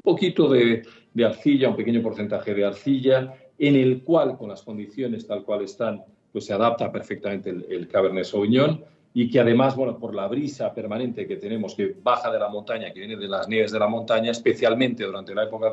[0.02, 0.82] poquito de,
[1.24, 6.02] arcilla, un pequeño porcentaje de arcilla, en el cual, con las condiciones tal cual están,
[6.32, 8.82] pues se adapta perfectamente el, Cabernet Sauvignon
[9.12, 12.92] y que además, bueno, por la brisa permanente que tenemos, que baja de la montaña,
[12.92, 15.72] que viene de las nieves de la montaña, especialmente durante la época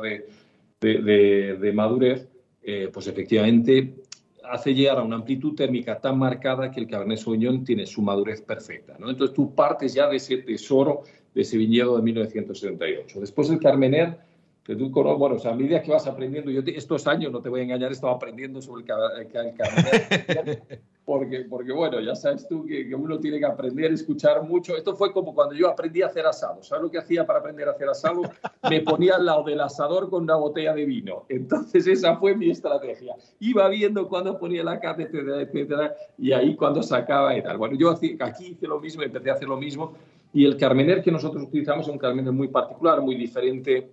[0.80, 2.28] de, madurez,
[2.62, 4.01] eh, pues efectivamente
[4.44, 8.40] hace llegar a una amplitud térmica tan marcada que el Cabernet Sauvignon tiene su madurez
[8.42, 8.96] perfecta.
[8.98, 9.10] ¿no?
[9.10, 11.02] Entonces tú partes ya de ese tesoro,
[11.34, 13.20] de ese viñedo de 1978.
[13.20, 14.18] Después el Carmener
[14.64, 17.48] que tú bueno, o sea, a medida que vas aprendiendo, yo estos años, no te
[17.48, 20.62] voy a engañar, he estado aprendiendo sobre el, el,
[21.04, 24.76] porque, porque, bueno, ya sabes tú que, uno tiene que aprender a escuchar mucho.
[24.76, 26.62] Esto fue como cuando yo aprendí a hacer asado.
[26.62, 28.22] ¿Sabes lo que hacía para aprender a hacer asado?
[28.70, 31.24] Me ponía al lado del asador con una botella de vino.
[31.28, 33.16] Entonces esa fue mi estrategia.
[33.40, 37.58] Iba viendo cuando ponía la carne, etcétera, etcétera, y ahí cuando sacaba y tal.
[37.58, 39.94] Bueno, yo aquí hice lo mismo, empecé a hacer lo mismo,
[40.32, 43.90] Y el Carmener que nosotros utilizamos es un Carmener muy particular, muy diferente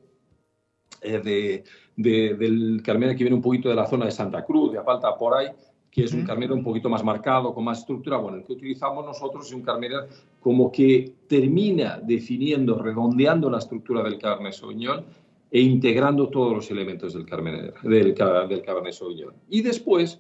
[1.02, 1.63] eh,
[1.95, 5.17] de, del Carmener que viene un poquito de la zona de Santa Cruz, de Apalta
[5.17, 5.48] por ahí,
[5.91, 8.17] que es un Carmener un poquito más marcado, con más estructura.
[8.17, 10.08] Bueno, el que utilizamos nosotros es un Carmener
[10.39, 15.04] como que termina definiendo, redondeando la estructura del Cabernet Sauvignon
[15.52, 19.34] e integrando todos los elementos del Cabernet, del, del Cabernet Sauvignon.
[19.49, 20.19] Y después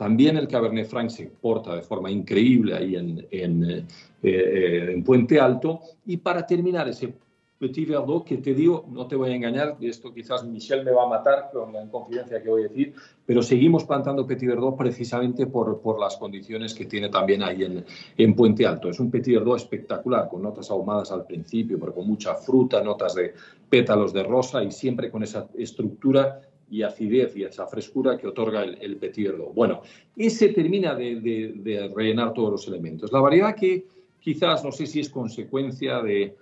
[0.00, 3.84] también el Cabernet Franc se porta de forma increíble ahí en, eh,
[4.22, 5.80] eh, en, Puente Alto.
[6.06, 7.12] Y para terminar ese
[7.60, 11.04] Petit Verdot, que te digo, no te voy a engañar, esto quizás Michel me va
[11.04, 12.94] a matar con la confidencia que voy a decir,
[13.26, 17.84] pero seguimos plantando Petit Verdot precisamente por, por las condiciones que tiene también ahí en,
[18.16, 18.88] en, Puente Alto.
[18.88, 23.14] Es un Petit Verdot espectacular, con notas ahumadas al principio, pero con mucha fruta, notas
[23.14, 23.34] de
[23.68, 28.62] pétalos de rosa y siempre con esa estructura y acidez y esa frescura que otorga
[28.62, 29.82] el, el Petit Bueno,
[30.16, 33.12] ese termina de, rellenar todos los elementos.
[33.12, 33.86] La variedad que
[34.18, 36.38] quizás, no sé si es consecuencia de,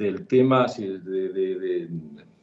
[0.00, 1.88] del tema, de,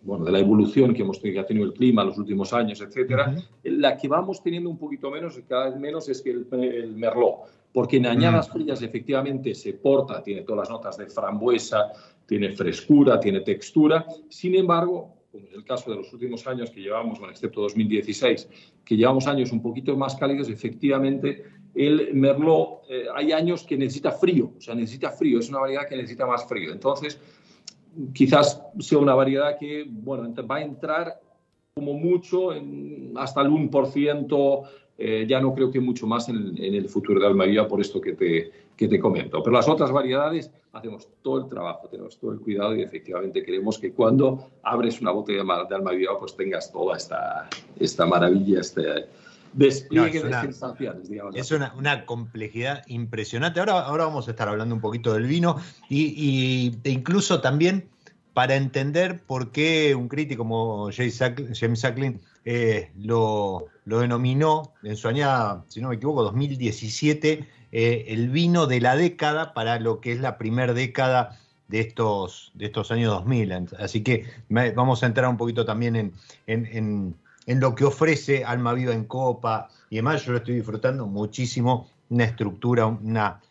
[0.04, 2.80] bueno, de la evolución que, hemos, que ha tenido el clima en los últimos años,
[2.82, 7.50] etcétera, la que vamos teniendo un poquito menos, cada vez menos, es que el, merlot,
[7.74, 11.92] porque en añadas frías efectivamente se porta, tiene todas las notas de frambuesa,
[12.28, 16.82] tiene frescura, tiene textura, sin embargo, como es el caso de los últimos años que
[16.82, 18.50] llevamos, bueno, excepto 2016,
[18.86, 21.44] que llevamos años un poquito más cálidos, efectivamente
[21.78, 25.88] el Merlot eh, hay años que necesita frío, o sea, necesita frío, es una variedad
[25.88, 26.72] que necesita más frío.
[26.72, 27.20] Entonces,
[28.14, 31.20] quizás sea una variedad que, bueno, va a entrar
[31.74, 32.52] como mucho
[33.16, 34.64] hasta el 1%,
[35.00, 38.14] eh, ya no creo que mucho más en, el futuro de Almaviva por esto que
[38.14, 39.44] te, que te comento.
[39.44, 43.78] Pero las otras variedades hacemos todo el trabajo, tenemos todo el cuidado y efectivamente queremos
[43.78, 47.48] que cuando abres una botella de Almaviva pues tengas toda esta,
[47.80, 49.06] esta maravilla, este
[49.58, 51.10] despliegue de sensaciones.
[51.10, 51.36] Digamos.
[51.36, 53.60] Es una, una, complejidad impresionante.
[53.60, 55.58] Ahora, ahora vamos a estar hablando un poquito del vino
[55.90, 57.90] y, e incluso también
[58.34, 61.18] para entender por qué un crítico como James
[61.80, 68.30] Sacklin eh, lo, lo, denominó en su año, si no me equivoco, 2017, eh, el
[68.30, 72.92] vino de la década para lo que es la primera década de estos, de estos
[72.92, 73.68] años 2000.
[73.80, 76.14] Así que vamos a entrar un poquito también en,
[76.46, 77.16] en, en,
[77.56, 80.26] lo que ofrece Alma Viva en Copa y demás.
[80.26, 83.42] Yo lo estoy disfrutando muchísimo, una estructura, una,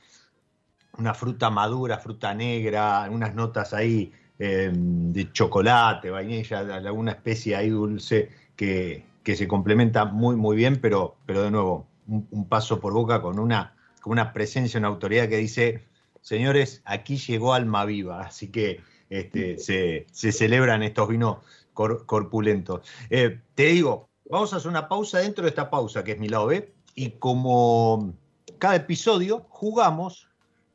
[0.99, 7.71] una fruta madura, fruta negra, unas notas ahí eh, de chocolate, vainilla, alguna especie ahí
[7.71, 13.21] dulce que, se complementa muy, muy bien, pero, pero de nuevo, un, paso por boca
[13.23, 15.85] con una, con una presencia, una autoridad que dice,
[16.21, 21.39] señores, aquí llegó Alma Viva, así que este, se, celebran estos vinos
[21.77, 22.81] corpulentos.
[23.11, 26.29] Eh, te digo, vamos a hacer una pausa dentro de esta pausa, que es mi
[26.29, 28.15] lado B, y como
[28.59, 30.29] cada episodio jugamos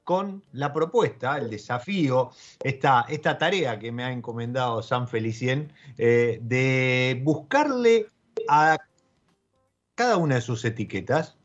[0.03, 2.31] con la propuesta, el desafío,
[2.63, 8.07] esta, esta tarea que me ha encomendado San Felicien, eh, de buscarle
[8.47, 8.77] a
[9.95, 11.37] cada una de sus etiquetas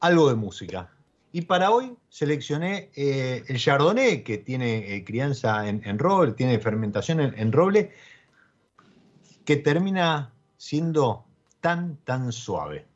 [0.00, 0.90] algo de música.
[1.32, 7.52] Y para hoy seleccioné eh, el Chardonnay, que tiene crianza en, roble, tiene fermentación en
[7.52, 7.92] roble,
[9.44, 11.24] que termina siendo
[11.60, 12.86] tan, tan suave.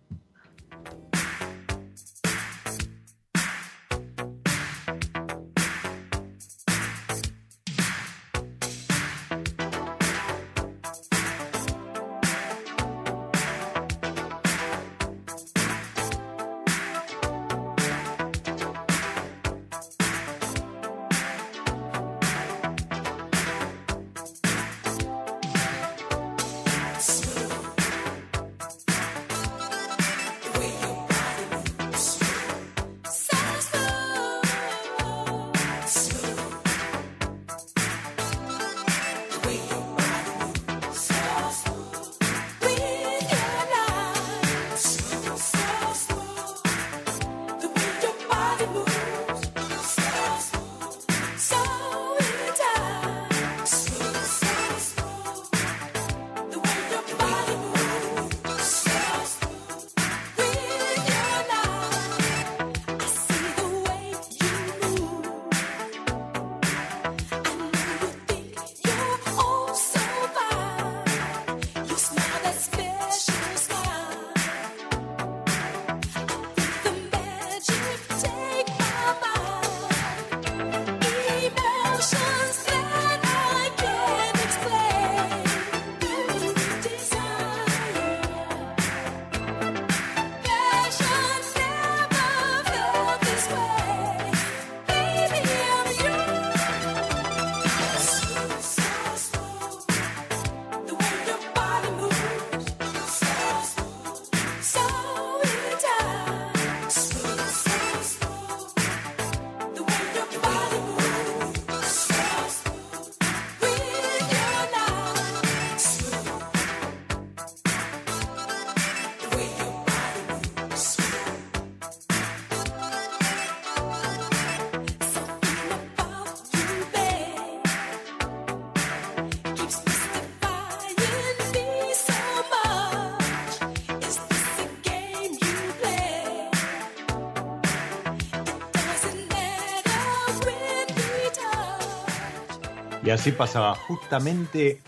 [143.07, 144.81] Y así pasaba justamente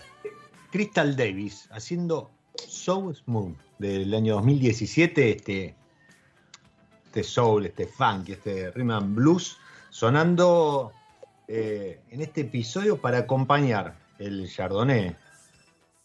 [0.71, 5.75] Crystal Davis haciendo So Smooth del año 2017, este,
[7.05, 9.55] este soul, este funk, este rhythm and blues,
[9.89, 10.91] sonando
[11.47, 15.15] eh, en este episodio para acompañar el Chardonnay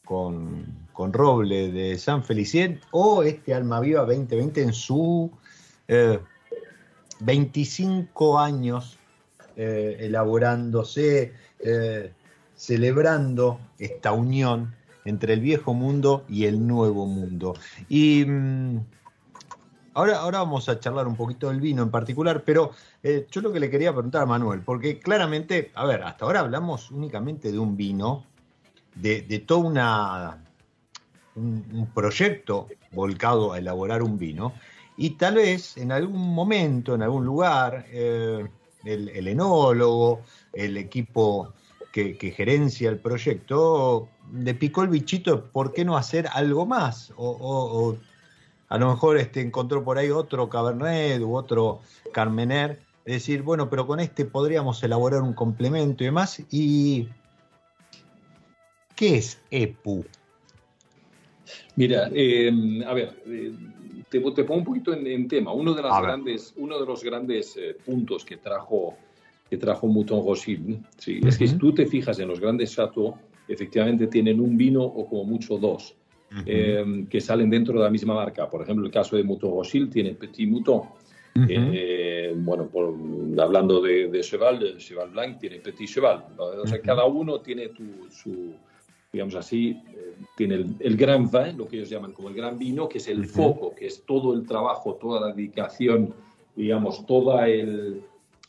[0.04, 5.32] con, con roble de San Felicien o este Alma Viva 2020 en su
[7.18, 9.00] 25 eh, años
[9.56, 12.12] eh, elaborándose, eh,
[12.56, 14.74] celebrando esta unión
[15.04, 17.54] entre el viejo mundo y el nuevo mundo.
[17.88, 18.78] Y mm,
[19.94, 23.60] ahora, ahora vamos a charlar un poquito del vino en particular, pero yo lo que
[23.60, 27.76] le quería preguntar a Manuel, porque claramente, a ver, hasta ahora hablamos únicamente de un
[27.76, 28.24] vino,
[28.94, 30.42] de, todo una,
[31.34, 34.54] un, proyecto volcado a elaborar un vino,
[34.96, 38.46] y tal vez en algún momento, en algún lugar, eh,
[38.84, 40.22] el, enólogo,
[40.52, 41.52] el equipo
[41.92, 47.12] que, gerencia el proyecto, le picó el bichito, ¿por qué no hacer algo más?
[47.16, 47.96] O,
[48.68, 51.80] a lo mejor este, encontró por ahí otro Cabernet u otro
[52.12, 57.08] Carmener, decir, bueno, pero con este podríamos elaborar un complemento y demás, y
[58.96, 60.04] ¿Qué es EPU?
[61.76, 63.52] Mira, em, a ver, eh,
[64.08, 65.52] te, pongo un poquito en, tema.
[65.52, 68.96] Uno de, las grandes, uno de los grandes eh, puntos que trajo,
[69.48, 73.16] que trajo Mouton Rothschild sí, es que si tú te fijas en los grandes chateaux,
[73.48, 75.96] efectivamente tienen un vino o como mucho dos.
[76.46, 78.50] Em, que salen dentro de la misma marca.
[78.50, 80.82] Por ejemplo, el caso de Mouton Rothschild tiene Petit Mouton.
[81.48, 82.70] Eh, bueno,
[83.38, 86.24] hablando de, Cheval, Cheval Blanc tiene Petit Cheval.
[86.36, 87.70] O sea, cada uno tiene
[88.10, 88.54] su,
[89.14, 92.88] digamos así, eh, tiene el, gran vin, lo que ellos llaman como el gran vino,
[92.88, 96.12] que es el foco, que es todo el trabajo, toda la dedicación,
[96.56, 98.02] digamos, toda el,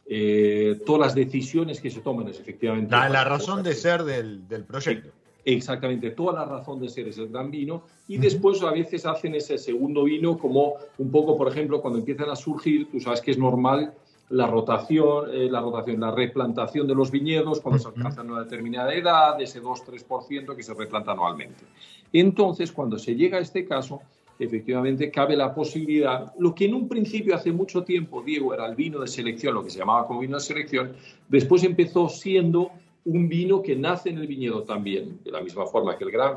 [0.07, 2.89] eh, todas las decisiones que se toman es efectivamente...
[2.89, 5.11] La, razón de ser del, proyecto.
[5.45, 9.35] Exactamente, toda la razón de ser es el gran vino y después a veces hacen
[9.35, 13.29] ese segundo vino como un poco, por ejemplo, cuando empiezan a surgir, tú sabes que
[13.29, 13.93] es normal
[14.29, 18.93] la rotación, eh, la rotación, la replantación de los viñedos cuando se alcanzan una determinada
[18.93, 21.63] edad, ese 2-3% que se replanta anualmente.
[22.11, 24.01] Entonces, cuando se llega a este caso,
[24.39, 28.75] efectivamente cabe la posibilidad, lo que en un principio hace mucho tiempo, Diego, era el
[28.75, 30.93] vino de selección, lo que se llamaba como vino de selección,
[31.29, 32.71] después empezó siendo
[33.05, 36.33] un vino que nace en el viñedo también, de la misma forma que el Gran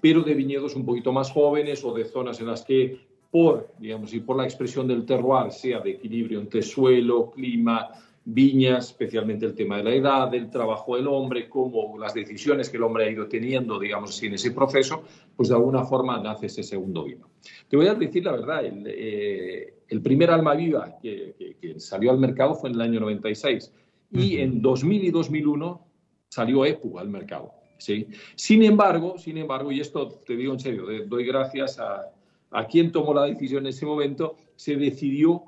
[0.00, 4.12] pero de viñedos un poquito más jóvenes o de zonas en las que por, digamos,
[4.14, 7.90] y por la expresión del terroir, sea de equilibrio entre suelo, clima,
[8.28, 12.76] viñas, especialmente el tema de la edad, del trabajo del hombre, como las decisiones que
[12.76, 15.04] el hombre ha ido teniendo, digamos así, en ese proceso,
[15.36, 17.30] pues de alguna forma nace ese segundo vino.
[17.68, 22.56] Te voy a decir la verdad, el, eh, primer alma viva que, salió al mercado
[22.56, 23.72] fue en el año 96
[24.10, 25.86] y en 2000 y 2001
[26.28, 27.52] salió EPU al mercado.
[27.78, 28.08] ¿sí?
[28.34, 32.10] Sin embargo, sin embargo, y esto te digo en serio, doy gracias a,
[32.56, 35.42] a quien tomó la decisión en ese momento, se decidió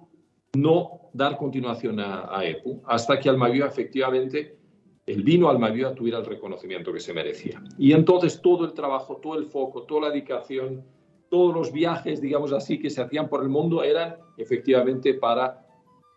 [0.54, 4.58] no dar continuación a, EPU hasta que Almaviva efectivamente,
[5.06, 7.62] el vino Almaviva tuviera el reconocimiento que se merecía.
[7.78, 10.84] Y entonces todo el trabajo, todo el foco, toda la dedicación,
[11.30, 15.64] todos los viajes, digamos así, que se hacían por el mundo eran efectivamente para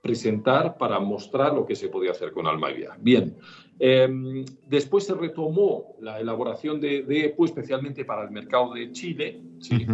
[0.01, 2.97] presentar, para mostrar lo que se podía hacer con Almaviva.
[2.99, 3.37] Bien,
[3.79, 9.87] em, después se retomó la elaboración de, EPU especialmente para el mercado de Chile, ¿sí?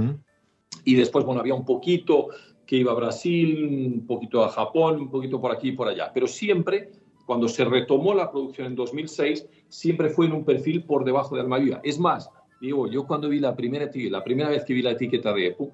[0.86, 2.30] Y después, bueno, había un poquito
[2.66, 6.12] que iba a Brasil, un poquito a Japón, un poquito por aquí y por allá.
[6.14, 6.92] Pero siempre,
[7.26, 11.42] cuando se retomó la producción en 2006, siempre fue en un perfil por debajo de
[11.42, 11.80] Almaviva.
[11.84, 12.30] Es más,
[12.62, 15.72] digo, yo cuando vi la primera, la primera vez que vi la etiqueta de EPU,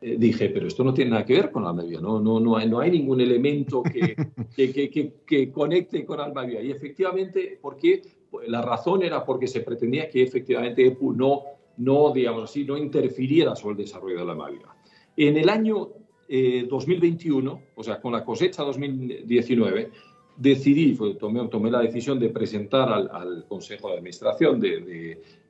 [0.00, 2.68] eh, dije, pero esto no tiene nada que ver con Almaviva, no, no, no, hay,
[2.68, 4.14] no hay ningún elemento que,
[4.54, 6.60] que, que, que, conecte con Almaviva.
[6.60, 8.02] Y efectivamente, porque
[8.46, 11.42] la razón era porque se pretendía que efectivamente EPU no
[11.78, 14.70] no, digamos así, no interfiriera sobre el desarrollo de la Navidad.
[15.16, 15.90] En el año
[16.28, 19.90] 2021, eh, o sea, con la cosecha 2019,
[20.36, 24.80] decidí, tomé, tomé, la decisión de presentar al, Consejo de Administración de,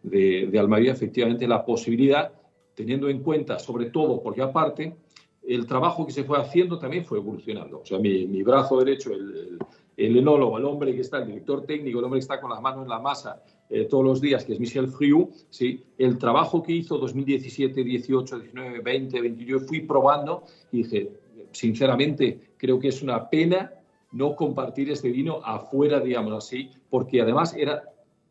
[0.03, 2.33] de, de, efectivamente la posibilidad,
[2.75, 4.97] teniendo en cuenta, sobre todo, porque aparte,
[5.43, 7.81] el trabajo que se fue haciendo también fue evolucionando.
[7.81, 9.59] O sea, mi, mi brazo derecho, el,
[9.97, 12.61] el, enólogo, el hombre que está, el director técnico, el hombre que está con las
[12.61, 15.83] manos en la masa eh, todos los días, que es Michel Friou, ¿sí?
[15.99, 21.11] el trabajo que hizo 2017, 18, 19, 20, 21, fui probando y dije,
[21.53, 23.73] sinceramente, creo que es una pena
[24.13, 27.83] no compartir este vino afuera, digamos así, porque además era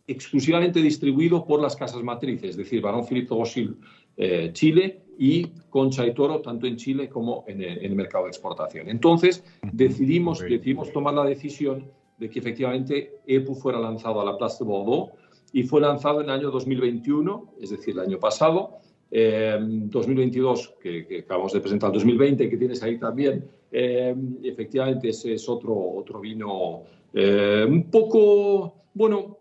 [0.07, 3.75] exclusivamente distribuido por las casas matrices, es decir, Barón Philippe Rothschild
[4.17, 8.89] eh, Chile y Concha y Toro, tanto en Chile como en el, mercado de exportación.
[8.89, 14.63] Entonces, decidimos, decidimos tomar la decisión de que efectivamente EPU fuera lanzado a la Place
[14.63, 15.11] de Bordeaux
[15.54, 18.80] y fue lanzado en el año 2021, es decir, el año pasado.
[19.12, 25.48] 2022, eh, que, acabamos de presentar, 2020, que tienes ahí también, eh, efectivamente ese es
[25.48, 26.84] otro, otro vino
[27.14, 29.39] eh, un poco, bueno,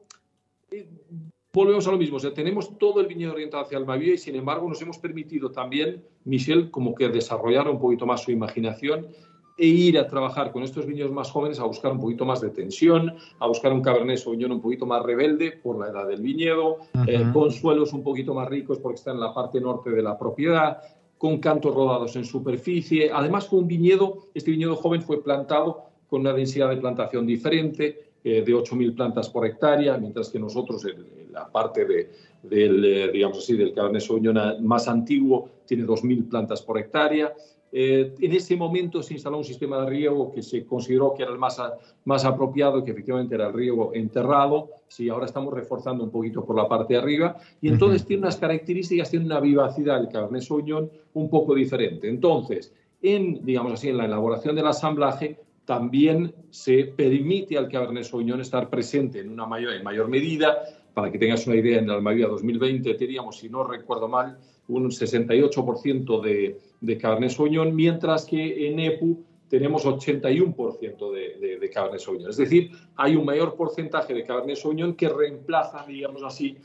[1.52, 4.68] volvemos a lo mismo, o tenemos todo el viñedo orientado hacia Almavía y sin embargo
[4.68, 9.08] nos hemos permitido también, Michel, como que desarrollar un poquito más su imaginación
[9.56, 12.50] e ir a trabajar con estos viñedos más jóvenes a buscar un poquito más de
[12.50, 16.78] tensión, a buscar un Cabernet Sauvignon un poquito más rebelde por la edad del viñedo,
[17.06, 20.18] eh, con suelos un poquito más ricos porque está en la parte norte de la
[20.18, 20.78] propiedad,
[21.18, 23.10] con cantos rodados en superficie.
[23.12, 28.10] Además, fue un viñedo, este viñedo joven fue plantado con una densidad de plantación diferente,
[28.24, 32.10] eh, de 8.000 plantas por hectárea, mientras que nosotros en, la parte de,
[32.42, 37.34] del, eh, digamos así, del Cabernet Sauvignon más antiguo tiene 2.000 plantas por hectárea.
[37.76, 41.32] Eh, en ese momento se instaló un sistema de riego que se consideró que era
[41.32, 41.60] el más,
[42.04, 44.70] más apropiado, que efectivamente era el riego enterrado.
[44.86, 47.36] Sí, ahora estamos reforzando un poquito por la parte de arriba.
[47.60, 52.08] Y entonces tiene unas características, tiene una vivacidad el Cabernet Sauvignon un poco diferente.
[52.08, 52.72] Entonces,
[53.02, 58.70] en, digamos así, en la elaboración del asamblaje, también se permite al Cabernet Sauvignon estar
[58.70, 60.62] presente en una mayor, en mayor medida.
[60.94, 64.38] Para que tengas una idea, en Almaviva 2020 teníamos, si no recuerdo mal,
[64.68, 72.00] un 68% de, de Cabernet Sauvignon, mientras que en EPU tenemos 81% de, de, Cabernet
[72.00, 72.30] Sauvignon.
[72.30, 76.56] Es decir, hay un mayor porcentaje de Cabernet Sauvignon que reemplaza, digamos así,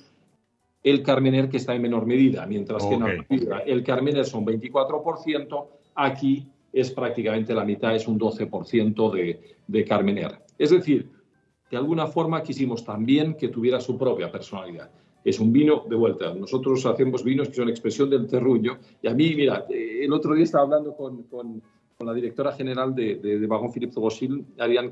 [0.84, 3.26] el Carmener que está en menor medida, mientras que en
[3.66, 10.40] el Carmener son 24%, aquí es prácticamente la mitad, es un 12% de, de Carmener.
[10.58, 11.10] Es decir,
[11.70, 14.90] de alguna forma quisimos también que tuviera su propia personalidad
[15.24, 16.34] es un vino de vuelta.
[16.34, 18.80] Nosotros hacemos vinos que son expresión del terruño.
[19.02, 21.62] Y a mí, mira, eh, el otro día estaba hablando con, con,
[22.00, 24.90] la directora general de, de, de Philippe Philippe Gossil, Ariane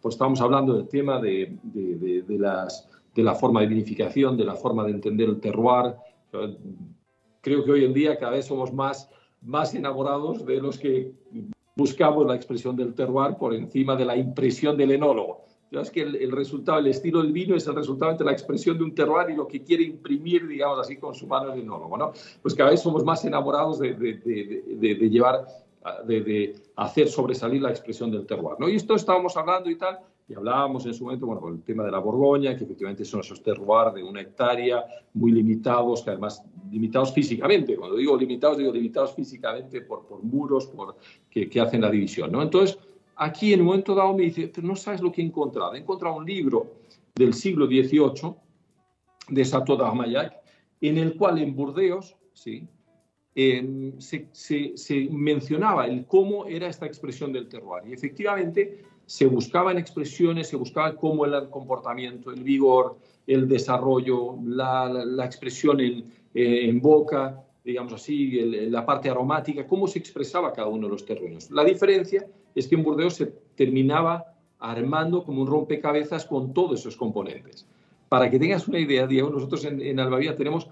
[0.00, 4.54] pues estábamos hablando del tema de, de, las, de la forma de vinificación, de la
[4.54, 5.96] forma de entender el terroir.
[7.40, 9.10] Creo que hoy en día cada vez somos más,
[9.42, 11.10] más enamorados de los que
[11.74, 16.32] buscamos la expresión del terroir por encima de la impresión del enólogo es que el,
[16.32, 19.36] resultado, el estilo del vino es el resultado entre la expresión de un terroir y
[19.36, 22.12] lo que quiere imprimir, digamos así, con su mano el enólogo, ¿no?
[22.40, 25.46] Pues cada vez somos más enamorados de, de, llevar,
[26.06, 28.68] de, hacer sobresalir la expresión del terroir, ¿no?
[28.68, 31.84] Y esto estábamos hablando y tal, y hablábamos en su momento, bueno, con el tema
[31.84, 36.42] de la Borgoña, que efectivamente son esos terroirs de una hectárea, muy limitados, que además
[36.70, 40.96] limitados físicamente, cuando digo limitados, digo limitados físicamente por, por muros, por,
[41.30, 42.42] que, que hacen la división, ¿no?
[42.42, 42.78] Entonces,
[43.18, 45.74] aquí en un momento dado me dice, pero no sabes lo que he encontrado.
[45.74, 46.78] He encontrado un libro
[47.14, 48.34] del siglo XVIII
[49.28, 50.34] de Sato d'Armagnac,
[50.80, 52.66] en el cual en Burdeos ¿sí?
[53.98, 57.88] se, mencionaba el cómo era esta expresión del terroir.
[57.88, 64.36] Y efectivamente se buscaban expresiones, se buscaba cómo era el comportamiento, el vigor, el desarrollo,
[64.44, 66.04] la, expresión en,
[66.34, 68.30] eh, en boca, digamos así,
[68.70, 71.50] la parte aromática, cómo se expresaba cada uno de los terrenos.
[71.50, 72.26] La diferencia
[72.58, 77.66] es que en Burdeos se terminaba armando como un rompecabezas con todos esos componentes.
[78.08, 80.68] Para que tengas una idea, Diego, nosotros en, en Albavía tenemos,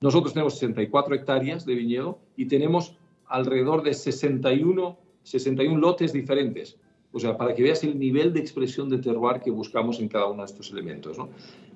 [0.00, 6.78] nosotros tenemos 64 hectáreas de viñedo y tenemos alrededor de 61, 61 lotes diferentes.
[7.12, 10.26] O sea, para que veas el nivel de expresión de terroir que buscamos en cada
[10.26, 11.16] uno de estos elementos.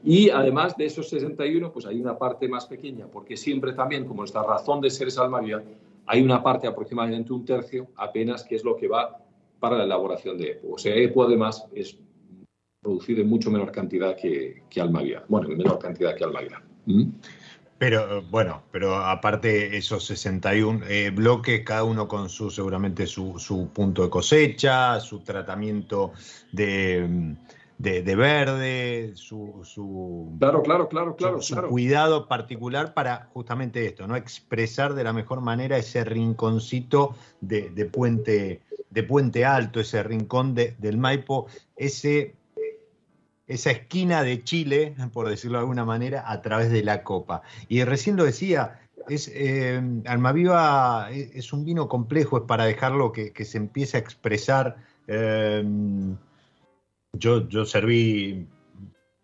[0.05, 4.21] Y además de esos 61, pues hay una parte más pequeña, porque siempre también, como
[4.21, 5.63] nuestra razón de ser es Almavia,
[6.07, 9.19] hay una parte aproximadamente un tercio apenas que es lo que va
[9.61, 10.73] para la elaboración de EPO.
[10.73, 11.99] O sea, EPO además es
[12.81, 14.83] producido en mucho menor cantidad que, que.
[15.29, 16.63] Bueno, en menor cantidad que Almavia.
[16.87, 17.11] ¿Mm?
[17.79, 23.69] Pero bueno, pero aparte esos 61 eh, bloques, cada uno con su seguramente su, su
[23.69, 26.13] punto de cosecha, su tratamiento
[26.53, 27.37] de,
[27.79, 34.15] de, verde, su, su, claro, claro, claro, claro, su, cuidado particular para justamente esto, ¿no?
[34.15, 38.61] Expresar de la mejor manera ese rinconcito de, de puente,
[38.91, 42.35] de puente alto, ese rincón de, del Maipo, ese
[43.51, 47.43] esa esquina de Chile, por decirlo de alguna manera, a través de la copa.
[47.69, 48.79] Y recién lo decía,
[49.09, 54.77] es, eh, Almaviva es, un vino complejo, es para dejarlo que, se empiece a expresar.
[55.09, 55.65] Eh,
[57.13, 58.47] yo, yo serví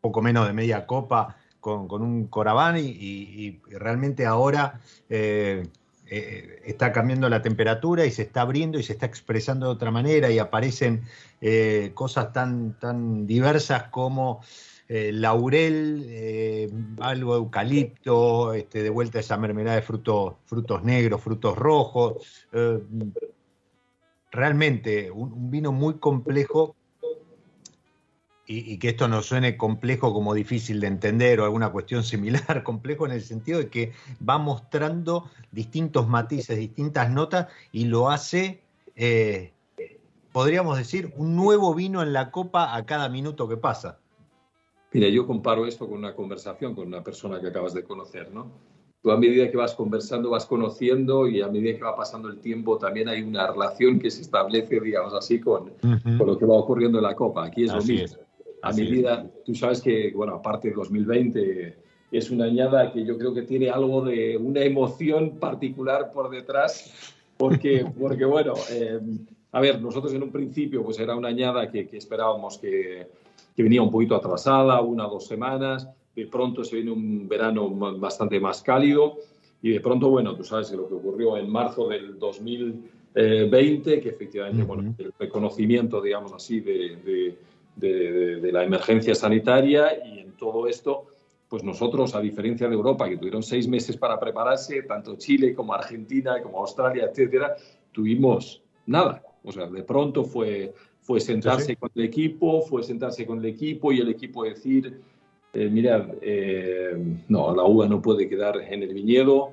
[0.00, 5.68] poco menos de media copa con, un Coraván y, realmente ahora eh,
[6.08, 9.90] eh, está cambiando la temperatura y se está abriendo y se está expresando de otra
[9.90, 11.02] manera y aparecen
[11.40, 14.40] eh, cosas tan, tan diversas como
[14.88, 21.56] eh, laurel, algo de eucalipto, este, de vuelta esa mermelada de frutos, frutos negros, frutos
[21.56, 22.46] rojos.
[24.30, 26.76] realmente un, vino muy complejo
[28.46, 33.06] y, que esto no suene complejo como difícil de entender o alguna cuestión similar, complejo
[33.06, 33.92] en el sentido de que
[34.26, 38.62] va mostrando distintos matices, distintas notas y lo hace,
[38.94, 39.52] eh,
[40.32, 43.98] podríamos decir, un nuevo vino en la copa a cada minuto que pasa.
[44.92, 48.50] Mira, yo comparo esto con una conversación con una persona que acabas de conocer, ¿no?
[49.02, 52.40] Tú a medida que vas conversando, vas conociendo y a medida que va pasando el
[52.40, 56.54] tiempo también hay una relación que se establece, digamos así, con, con lo que va
[56.54, 57.44] ocurriendo en la Copa.
[57.44, 58.25] Aquí es lo mismo
[58.66, 61.76] a medida, tú sabes que, bueno, aparte de 2020,
[62.10, 67.14] es una añada que yo creo que tiene algo de una emoción particular por detrás,
[67.36, 69.00] porque, porque bueno, eh,
[69.52, 73.06] a ver, nosotros en un principio pues era una añada que, esperábamos que,
[73.54, 77.68] que, venía un poquito atrasada, una o dos semanas, de pronto se viene un verano
[77.98, 79.18] bastante más cálido
[79.62, 84.08] y de pronto, bueno, tú sabes que lo que ocurrió en marzo del 2020, que
[84.08, 87.36] efectivamente, bueno, el reconocimiento, digamos así, de de,
[87.80, 91.06] la emergencia sanitaria y en todo esto,
[91.48, 95.74] pues nosotros, a diferencia de Europa, que tuvieron seis meses para prepararse, tanto Chile como
[95.74, 97.56] Argentina, como Australia, etcétera,
[97.92, 99.22] tuvimos nada.
[99.44, 103.92] O sea, de pronto fue, fue sentarse con el equipo, fue sentarse con el equipo
[103.92, 105.00] y el equipo decir,
[105.52, 106.96] eh, mirad, eh,
[107.28, 109.52] no, la uva no puede quedar en el viñedo,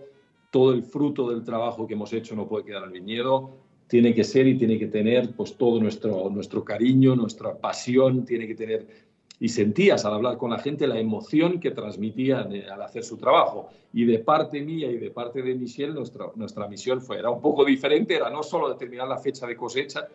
[0.49, 3.51] todo el fruto del trabajo que hemos hecho no puede quedar en el viñedo,
[3.87, 8.47] tiene que ser y tiene que tener pues todo nuestro, nuestro cariño, nuestra pasión, tiene
[8.47, 8.87] que tener...
[9.39, 13.69] Y sentías al hablar con la gente la emoción que transmitían al hacer su trabajo.
[13.91, 17.41] Y de parte mía y de parte de Michelle, nuestra, nuestra misión fue, era un
[17.41, 20.07] poco diferente, era no solo determinar la fecha de cosecha,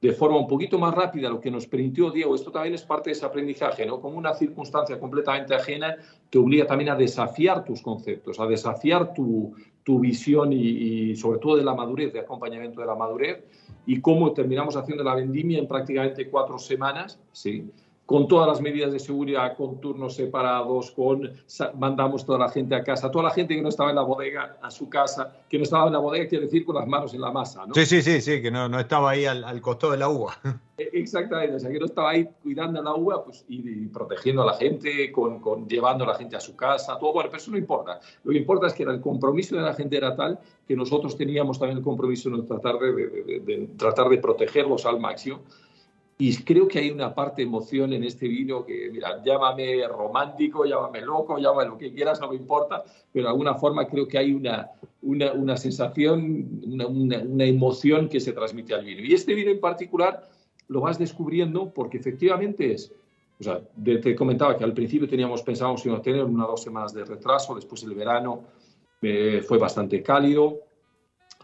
[0.00, 3.10] de forma un poquito más rápida, lo que nos permitió, Diego, esto también es parte
[3.10, 4.00] de ese aprendizaje, ¿no?
[4.00, 5.96] Como una circunstancia completamente ajena
[6.30, 9.54] te obliga también a desafiar tus conceptos, a desafiar tu,
[9.88, 13.42] tu visión y, sobre todo de la madurez, de acompañamiento de la madurez,
[13.86, 17.64] y cómo terminamos haciendo la vendimia en prácticamente cuatro semanas, ¿sí?
[18.08, 21.30] Con todas las medidas de seguridad, con turnos separados, con
[21.78, 24.56] mandamos toda la gente a casa, toda la gente que no estaba en la bodega
[24.62, 27.20] a su casa, que no estaba en la bodega quiere decir con las manos en
[27.20, 27.74] la masa, ¿no?
[27.74, 30.38] Sí, sí, sí, sí, que no, no estaba ahí al, al costado de la uva.
[30.78, 34.46] E, exactamente, o sea, que no estaba ahí cuidando la uva pues, y, protegiendo a
[34.46, 37.50] la gente, con, con, llevando a la gente a su casa, todo, bueno, pero eso
[37.50, 37.98] no importa.
[38.22, 40.38] Lo que importa es que era el compromiso de la gente era tal
[40.68, 45.00] que nosotros teníamos también el compromiso de tratar de, de, de tratar de protegerlos al
[45.00, 45.40] máximo
[46.20, 51.00] y creo que hay una parte emoción en este vino que, mira, llámame romántico, llámame
[51.02, 54.32] loco, llámame lo que quieras, no me importa, pero de alguna forma creo que hay
[54.32, 54.68] una,
[55.02, 59.00] una, una sensación, una, una, emoción que se transmite al vino.
[59.02, 60.28] Y este vino en particular
[60.66, 62.92] lo vas descubriendo porque efectivamente es,
[63.38, 66.50] o sea, te comentaba que al principio teníamos, pensábamos que iba a tener una o
[66.50, 68.42] dos semanas de retraso, después el verano
[69.02, 70.62] eh, fue bastante cálido,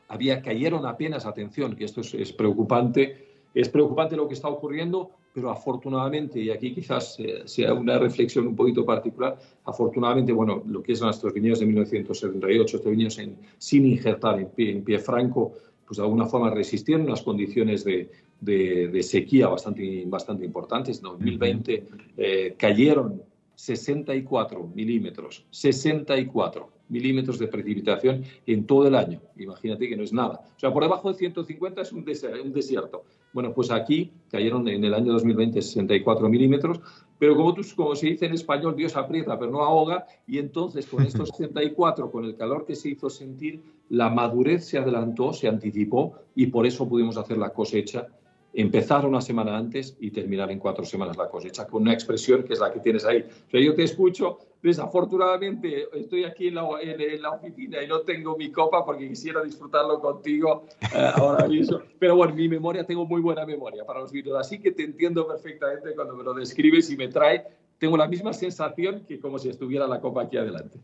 [0.08, 5.10] había, cayeron apenas, atención, que esto es, es preocupante, es preocupante lo que está ocurriendo,
[5.32, 10.92] pero afortunadamente, y aquí quizás sea una reflexión un poquito particular, afortunadamente, bueno, lo que
[10.92, 13.20] es nuestros viñedos de 1978, estos viñedos
[13.58, 15.52] sin injertar en pie, en pie franco,
[15.86, 20.98] pues de alguna forma resistieron unas condiciones de, de, sequía bastante, bastante importantes.
[20.98, 21.84] En 2020
[22.16, 23.22] eh, cayeron
[23.54, 29.20] 64 milímetros, 64 milímetros de precipitación en todo el año.
[29.36, 30.40] Imagínate que no es nada.
[30.56, 33.04] O sea, por debajo de 150 es un desierto.
[33.32, 36.80] Bueno, pues aquí cayeron en el año 2020 64 milímetros,
[37.18, 40.86] pero como, tú, como se dice en español, Dios aprieta pero no ahoga, y entonces
[40.86, 45.48] con estos 64, con el calor que se hizo sentir, la madurez se adelantó, se
[45.48, 48.06] anticipó, y por eso pudimos hacer la cosecha
[48.54, 52.52] empezar una semana antes y terminar en cuatro semanas la cosecha, con una expresión que
[52.52, 53.20] es la que tienes ahí.
[53.20, 58.00] O sea, yo te escucho, desafortunadamente estoy aquí en la, en, la oficina y no
[58.00, 61.80] tengo mi copa porque quisiera disfrutarlo contigo eh, ahora mismo.
[61.98, 65.26] Pero bueno, mi memoria, tengo muy buena memoria para los vídeos, así que te entiendo
[65.26, 67.44] perfectamente cuando me lo describes y me trae,
[67.78, 70.78] tengo la misma sensación que como si estuviera la copa aquí adelante.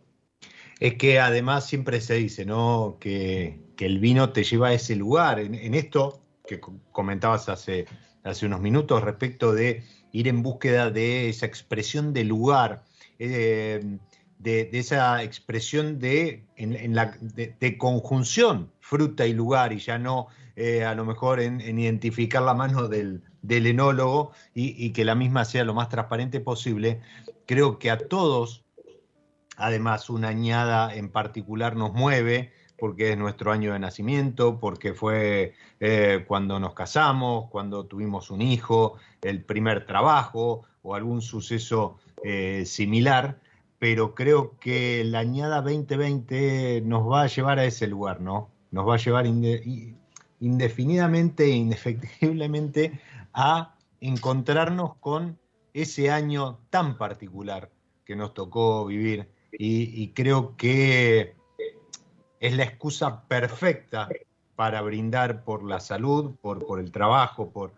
[0.81, 2.97] Es que además siempre se dice, ¿no?
[2.99, 5.39] Que, que el vino te lleva a ese lugar.
[5.39, 6.20] En, en esto,
[6.51, 7.87] que comentabas hace,
[8.25, 12.83] hace unos minutos respecto de ir en búsqueda de esa expresión de lugar,
[13.21, 13.99] eh,
[14.39, 20.27] de, esa expresión de, en, la, de, conjunción fruta y lugar y ya no
[20.57, 25.15] eh, a lo mejor en, identificar la mano del, del enólogo y, y, que la
[25.15, 27.01] misma sea lo más transparente posible,
[27.47, 28.65] creo que a todos,
[29.57, 35.55] además una añada en particular nos mueve, porque es nuestro año de nacimiento, porque fue
[35.79, 42.65] eh, cuando nos casamos, cuando tuvimos un hijo, el primer trabajo o algún suceso eh,
[42.67, 43.39] similar,
[43.79, 48.51] pero creo que la añada 2020 nos va a llevar a ese lugar, ¿no?
[48.71, 49.27] Nos va a llevar
[50.41, 53.01] indefinidamente e indefectiblemente
[53.33, 55.39] a encontrarnos con
[55.75, 57.71] ese año tan particular
[58.05, 61.35] que nos tocó vivir y, creo que
[62.41, 64.09] es la excusa perfecta
[64.57, 67.75] para brindar por la salud, por, por el trabajo, por,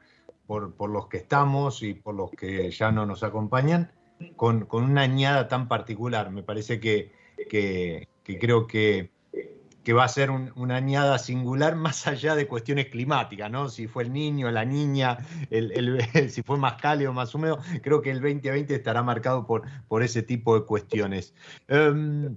[0.46, 3.92] por, los que estamos y por los que ya no nos acompañan,
[4.36, 6.30] con, una añada tan particular.
[6.30, 7.12] Me parece que,
[7.48, 8.08] que,
[8.40, 9.10] creo que,
[9.84, 13.68] que, va a ser una añada singular más allá de cuestiones climáticas, ¿no?
[13.68, 15.18] Si fue el niño, la niña,
[16.28, 20.22] si fue más cálido, más húmedo, creo que el 2020 estará marcado por, por ese
[20.22, 21.34] tipo de cuestiones.
[21.68, 22.36] Em,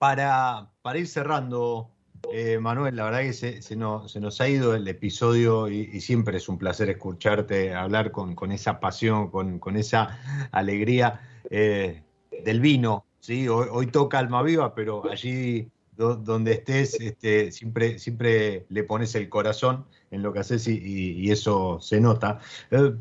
[0.00, 1.90] para, para ir cerrando,
[2.32, 6.56] eh, Manuel, la verdad que se, nos, ha ido el episodio y, siempre es un
[6.56, 11.20] placer escucharte hablar con, esa pasión, con, esa alegría
[11.50, 12.02] eh,
[12.42, 13.04] del vino.
[13.18, 13.46] ¿sí?
[13.46, 19.84] Hoy, toca Alma Viva, pero allí donde estés este, siempre, siempre le pones el corazón
[20.10, 22.38] en lo que haces y, eso se nota.
[22.70, 22.94] Eh,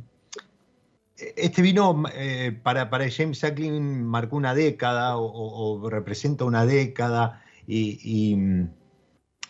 [1.35, 2.03] este vino
[2.63, 8.69] para, para James Sacklin marcó una década o, representa una década y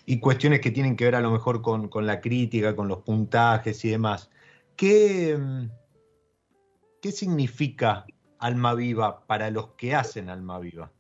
[0.10, 3.86] y cuestiones que tienen que ver a lo mejor con, la crítica, con los puntajes
[3.86, 4.32] y demás.
[4.76, 5.38] ¿Qué,
[7.00, 8.08] ¿Qué significa
[8.40, 10.92] Alma Viva para los que hacen Alma Viva?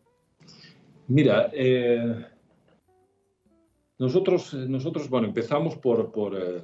[1.07, 2.23] Mira, eh,
[3.97, 6.61] nosotros, nosotros, bueno, empezamos por, eh,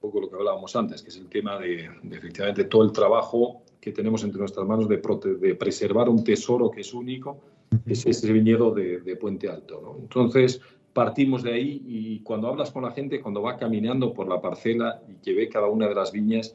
[0.00, 3.92] poco lo que hablábamos antes, que es el tema de, efectivamente todo el trabajo que
[3.92, 5.00] tenemos entre nuestras manos de,
[5.40, 7.38] de, preservar un tesoro que es único,
[7.86, 9.96] que es ese viñedo de, Puente Alto.
[10.00, 10.60] Entonces,
[10.92, 15.02] partimos de ahí y cuando hablas con la gente, cuando va caminando por la parcela
[15.08, 16.54] y que ve cada una de las viñas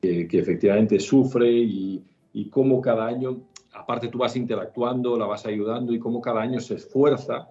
[0.00, 3.42] que, efectivamente sufre y, y cómo cada año,
[3.72, 7.48] aparte tú vas interactuando, la vas ayudando y cómo cada año se esfuerza,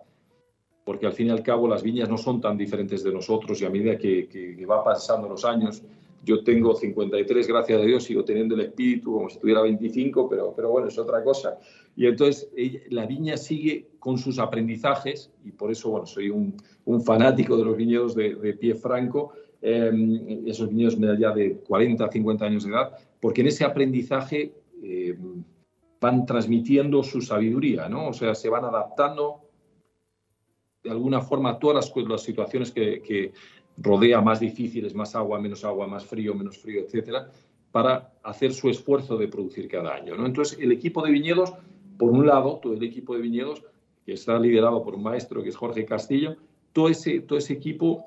[0.86, 3.66] porque al fin y al cabo las viñas no son tan diferentes de nosotros y
[3.66, 5.84] a medida que, que va pasando los años,
[6.26, 10.54] yo tengo 53, gracias a Dios, sigo teniendo el espíritu como si tuviera 25, pero,
[10.56, 11.60] pero bueno, es otra cosa.
[11.96, 12.50] Y entonces
[12.90, 16.56] la viña sigue con sus aprendizajes, y por eso, bueno, soy un,
[17.04, 22.64] fanático de los viñedos de, pie franco, em, esos viñedos ya de 40, 50 años
[22.64, 25.44] de edad, porque en ese aprendizaje em,
[26.02, 28.10] van transmitiendo su sabiduría, ¿no?
[28.10, 29.45] O sea, se van adaptando
[30.86, 33.34] de alguna forma todas las, situaciones que, que,
[33.78, 37.30] rodea más difíciles, más agua, menos agua, más frío, menos frío, etcétera,
[37.72, 40.16] para hacer su esfuerzo de producir cada año.
[40.16, 40.26] ¿no?
[40.26, 41.54] Entonces, el equipo de viñedos,
[41.98, 43.64] por un lado, todo el equipo de viñedos,
[44.06, 46.38] que está liderado por un maestro que es Jorge Castillo,
[46.72, 48.06] todo ese, todo ese equipo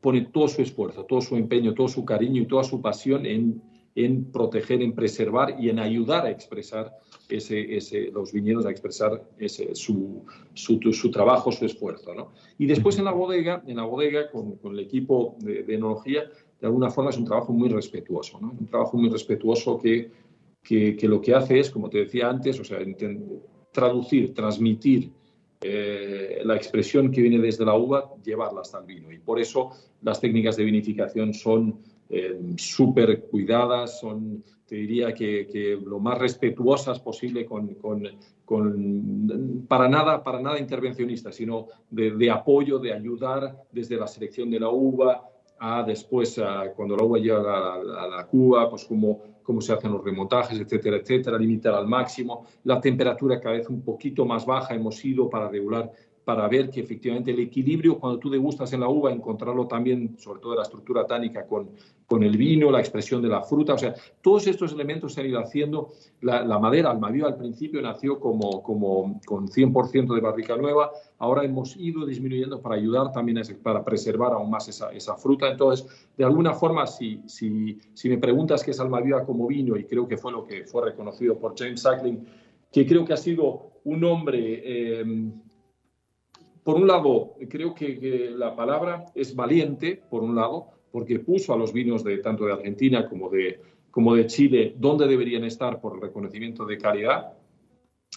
[0.00, 3.60] pone todo su esfuerzo, todo su empeño, todo su cariño y toda su pasión en
[3.94, 6.96] en proteger, en preservar y en ayudar a expresar
[7.28, 10.24] ese, ese, los viñedos, a expresar ese, su,
[10.54, 12.14] su, trabajo, su esfuerzo.
[12.14, 12.32] ¿no?
[12.58, 16.24] Y después en la bodega, en la bodega con, con el equipo de, de, enología,
[16.60, 18.54] de alguna forma es un trabajo muy respetuoso, ¿no?
[18.58, 20.10] un trabajo muy respetuoso que,
[20.62, 22.78] que, que, lo que hace es, como te decía antes, o sea,
[23.72, 25.10] traducir, transmitir
[25.62, 29.12] eh, la expresión que viene desde la uva, llevarla hasta el vino.
[29.12, 29.70] Y por eso
[30.02, 31.78] las técnicas de vinificación son
[32.12, 37.76] eh, súper cuidadas, son, te diría que, lo más respetuosas posible con,
[39.68, 44.70] para, nada, para nada intervencionistas, sino de, apoyo, de ayudar desde la selección de la
[44.70, 45.22] uva
[45.60, 46.40] a después,
[46.74, 50.96] cuando la uva llega a, la cuba, pues cómo, cómo se hacen los remontajes, etcétera,
[50.96, 55.48] etcétera, limitar al máximo, la temperatura cada vez un poquito más baja hemos ido para
[55.48, 55.92] regular
[56.30, 60.40] para ver que efectivamente el equilibrio, cuando tú degustas en la uva, encontrarlo también, sobre
[60.40, 61.70] todo la estructura tánica con,
[62.06, 65.26] con el vino, la expresión de la fruta, o sea, todos estos elementos se han
[65.26, 65.88] ido haciendo.
[66.20, 71.42] La, la madera, Almaviva al principio nació como, como con 100% de barrica nueva, ahora
[71.42, 75.50] hemos ido disminuyendo para ayudar también a, para preservar aún más esa, esa, fruta.
[75.50, 79.82] Entonces, de alguna forma, si, si, si me preguntas qué es Almaviva como vino, y
[79.82, 82.24] creo que fue lo que fue reconocido por James Sackling,
[82.70, 84.62] que creo que ha sido un hombre...
[85.00, 85.32] Eh,
[86.62, 91.56] por un lado, creo que, la palabra es valiente, por un lado, porque puso a
[91.56, 95.94] los vinos de tanto de Argentina como de, como de Chile donde deberían estar por
[95.94, 97.32] el reconocimiento de calidad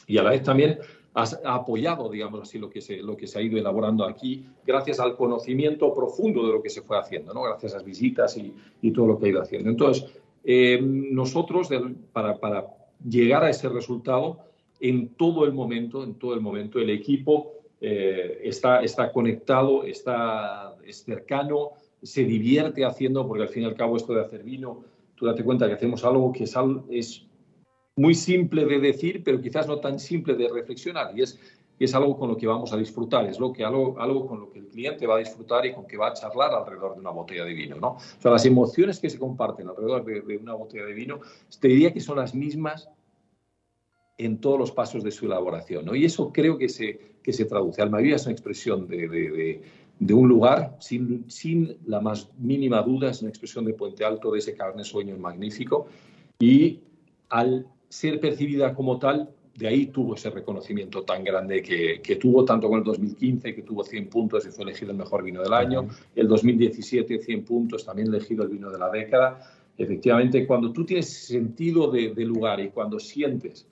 [0.08, 0.80] y a la vez también
[1.14, 1.24] ha,
[1.54, 5.16] apoyado, digamos así, lo que, se, lo que se ha ido elaborando aquí gracias al
[5.16, 7.44] conocimiento profundo de lo que se fue haciendo, ¿no?
[7.44, 9.70] gracias a las visitas y, todo lo que ha ido haciendo.
[9.70, 10.06] Entonces,
[10.44, 11.70] eh, nosotros,
[12.12, 12.68] para, para
[13.08, 14.39] llegar a ese resultado,
[14.80, 20.74] en todo el momento, en todo el momento, el equipo eh, está, está conectado, está
[20.86, 21.72] es cercano,
[22.02, 25.44] se divierte haciendo, porque al fin y al cabo esto de hacer vino, tú date
[25.44, 26.56] cuenta que hacemos algo que es,
[26.90, 27.28] es
[27.98, 31.12] muy simple de decir, pero quizás no tan simple de reflexionar.
[31.14, 31.38] Y es,
[31.78, 34.50] es algo con lo que vamos a disfrutar, es lo que, algo, algo con lo
[34.50, 37.12] que el cliente va a disfrutar y con que va a charlar alrededor de una
[37.12, 37.76] botella de vino.
[37.76, 37.90] ¿no?
[37.90, 41.20] O sea, las emociones que se comparten alrededor de, una botella de vino,
[41.60, 42.90] te diría que son las mismas
[44.18, 45.86] en todos los pasos de su elaboración.
[45.86, 45.95] ¿no?
[45.95, 47.82] Y eso creo que se, que se traduce.
[47.82, 49.61] Almaviva es una expresión de, de,
[49.99, 54.32] de un lugar, sin, sin, la más mínima duda, es una expresión de Puente Alto,
[54.32, 55.88] de ese carne sueño magnífico.
[56.39, 56.80] Y
[57.30, 62.43] al ser percibida como tal, de ahí tuvo ese reconocimiento tan grande que, que, tuvo
[62.43, 65.53] tanto con el 2015, que tuvo 100 puntos y fue elegido el mejor vino del
[65.53, 69.39] año, el 2017 100 puntos, también elegido el vino de la década.
[69.78, 73.68] Efectivamente, cuando tú tienes sentido de, lugar y cuando sientes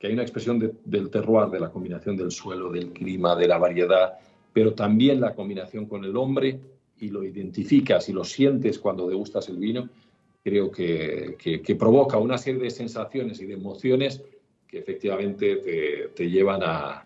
[0.00, 3.58] que hay una expresión del terroir, de la combinación del suelo, del clima, de la
[3.58, 4.14] variedad,
[4.52, 6.58] pero también la combinación con el hombre,
[6.98, 9.88] y lo identificas y lo sientes cuando degustas el vino,
[10.42, 14.22] creo que, que provoca una serie de sensaciones y de emociones
[14.70, 17.04] que efectivamente te, llevan a,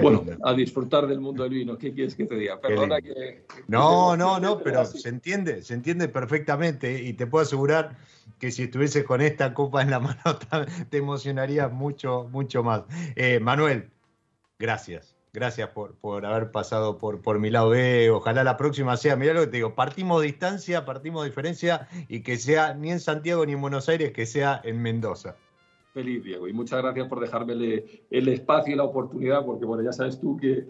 [0.00, 1.78] bueno, a disfrutar del mundo del vino.
[1.78, 2.60] ¿Qué quieres que te diga?
[2.60, 7.96] Perdona que, No, no, no, pero se entiende, se entiende perfectamente y te puedo asegurar
[8.38, 10.20] que si estuvieses con esta copa en la mano
[10.90, 12.82] te emocionarías mucho, mucho más.
[13.16, 13.90] Eh, Manuel,
[14.58, 15.14] gracias.
[15.30, 18.10] Gracias por, por haber pasado por, por mi lado B.
[18.10, 22.38] Ojalá la próxima sea, mira lo que te digo, partimos distancia, partimos diferencia y que
[22.38, 25.36] sea ni en Santiago ni en Buenos Aires, que sea en Mendoza
[25.92, 26.48] feliz, Diego.
[26.48, 27.54] Y muchas gracias por dejarme
[28.10, 30.66] el, espacio y la oportunidad, porque bueno, ya sabes tú que,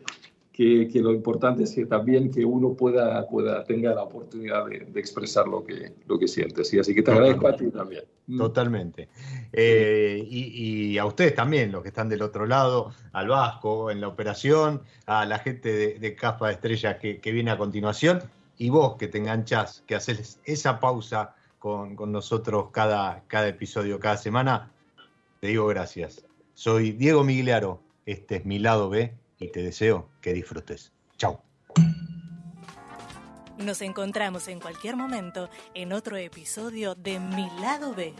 [0.52, 5.46] que, lo importante es que también que uno pueda, pueda tenga la oportunidad de, expresar
[5.46, 6.72] lo que, lo que sientes.
[6.74, 8.04] Y así que te agradezco a ti también.
[8.26, 8.38] Mm.
[8.38, 9.08] Totalmente.
[9.52, 14.08] Eh, y, a ustedes también, los que están del otro lado, al Vasco, en la
[14.08, 18.22] operación, a la gente de, de Capa de Estrella que, que, viene a continuación,
[18.56, 24.00] y vos que te enganchás, que haces esa pausa con, con nosotros cada, cada episodio,
[24.00, 24.72] cada semana
[25.40, 26.24] te digo gracias.
[26.54, 30.92] Soy Diego Migliaro, este es mi lado B y te deseo que disfrutes.
[31.16, 31.42] Chao.
[33.58, 38.14] Nos encontramos en cualquier momento en otro episodio de Mi lado B.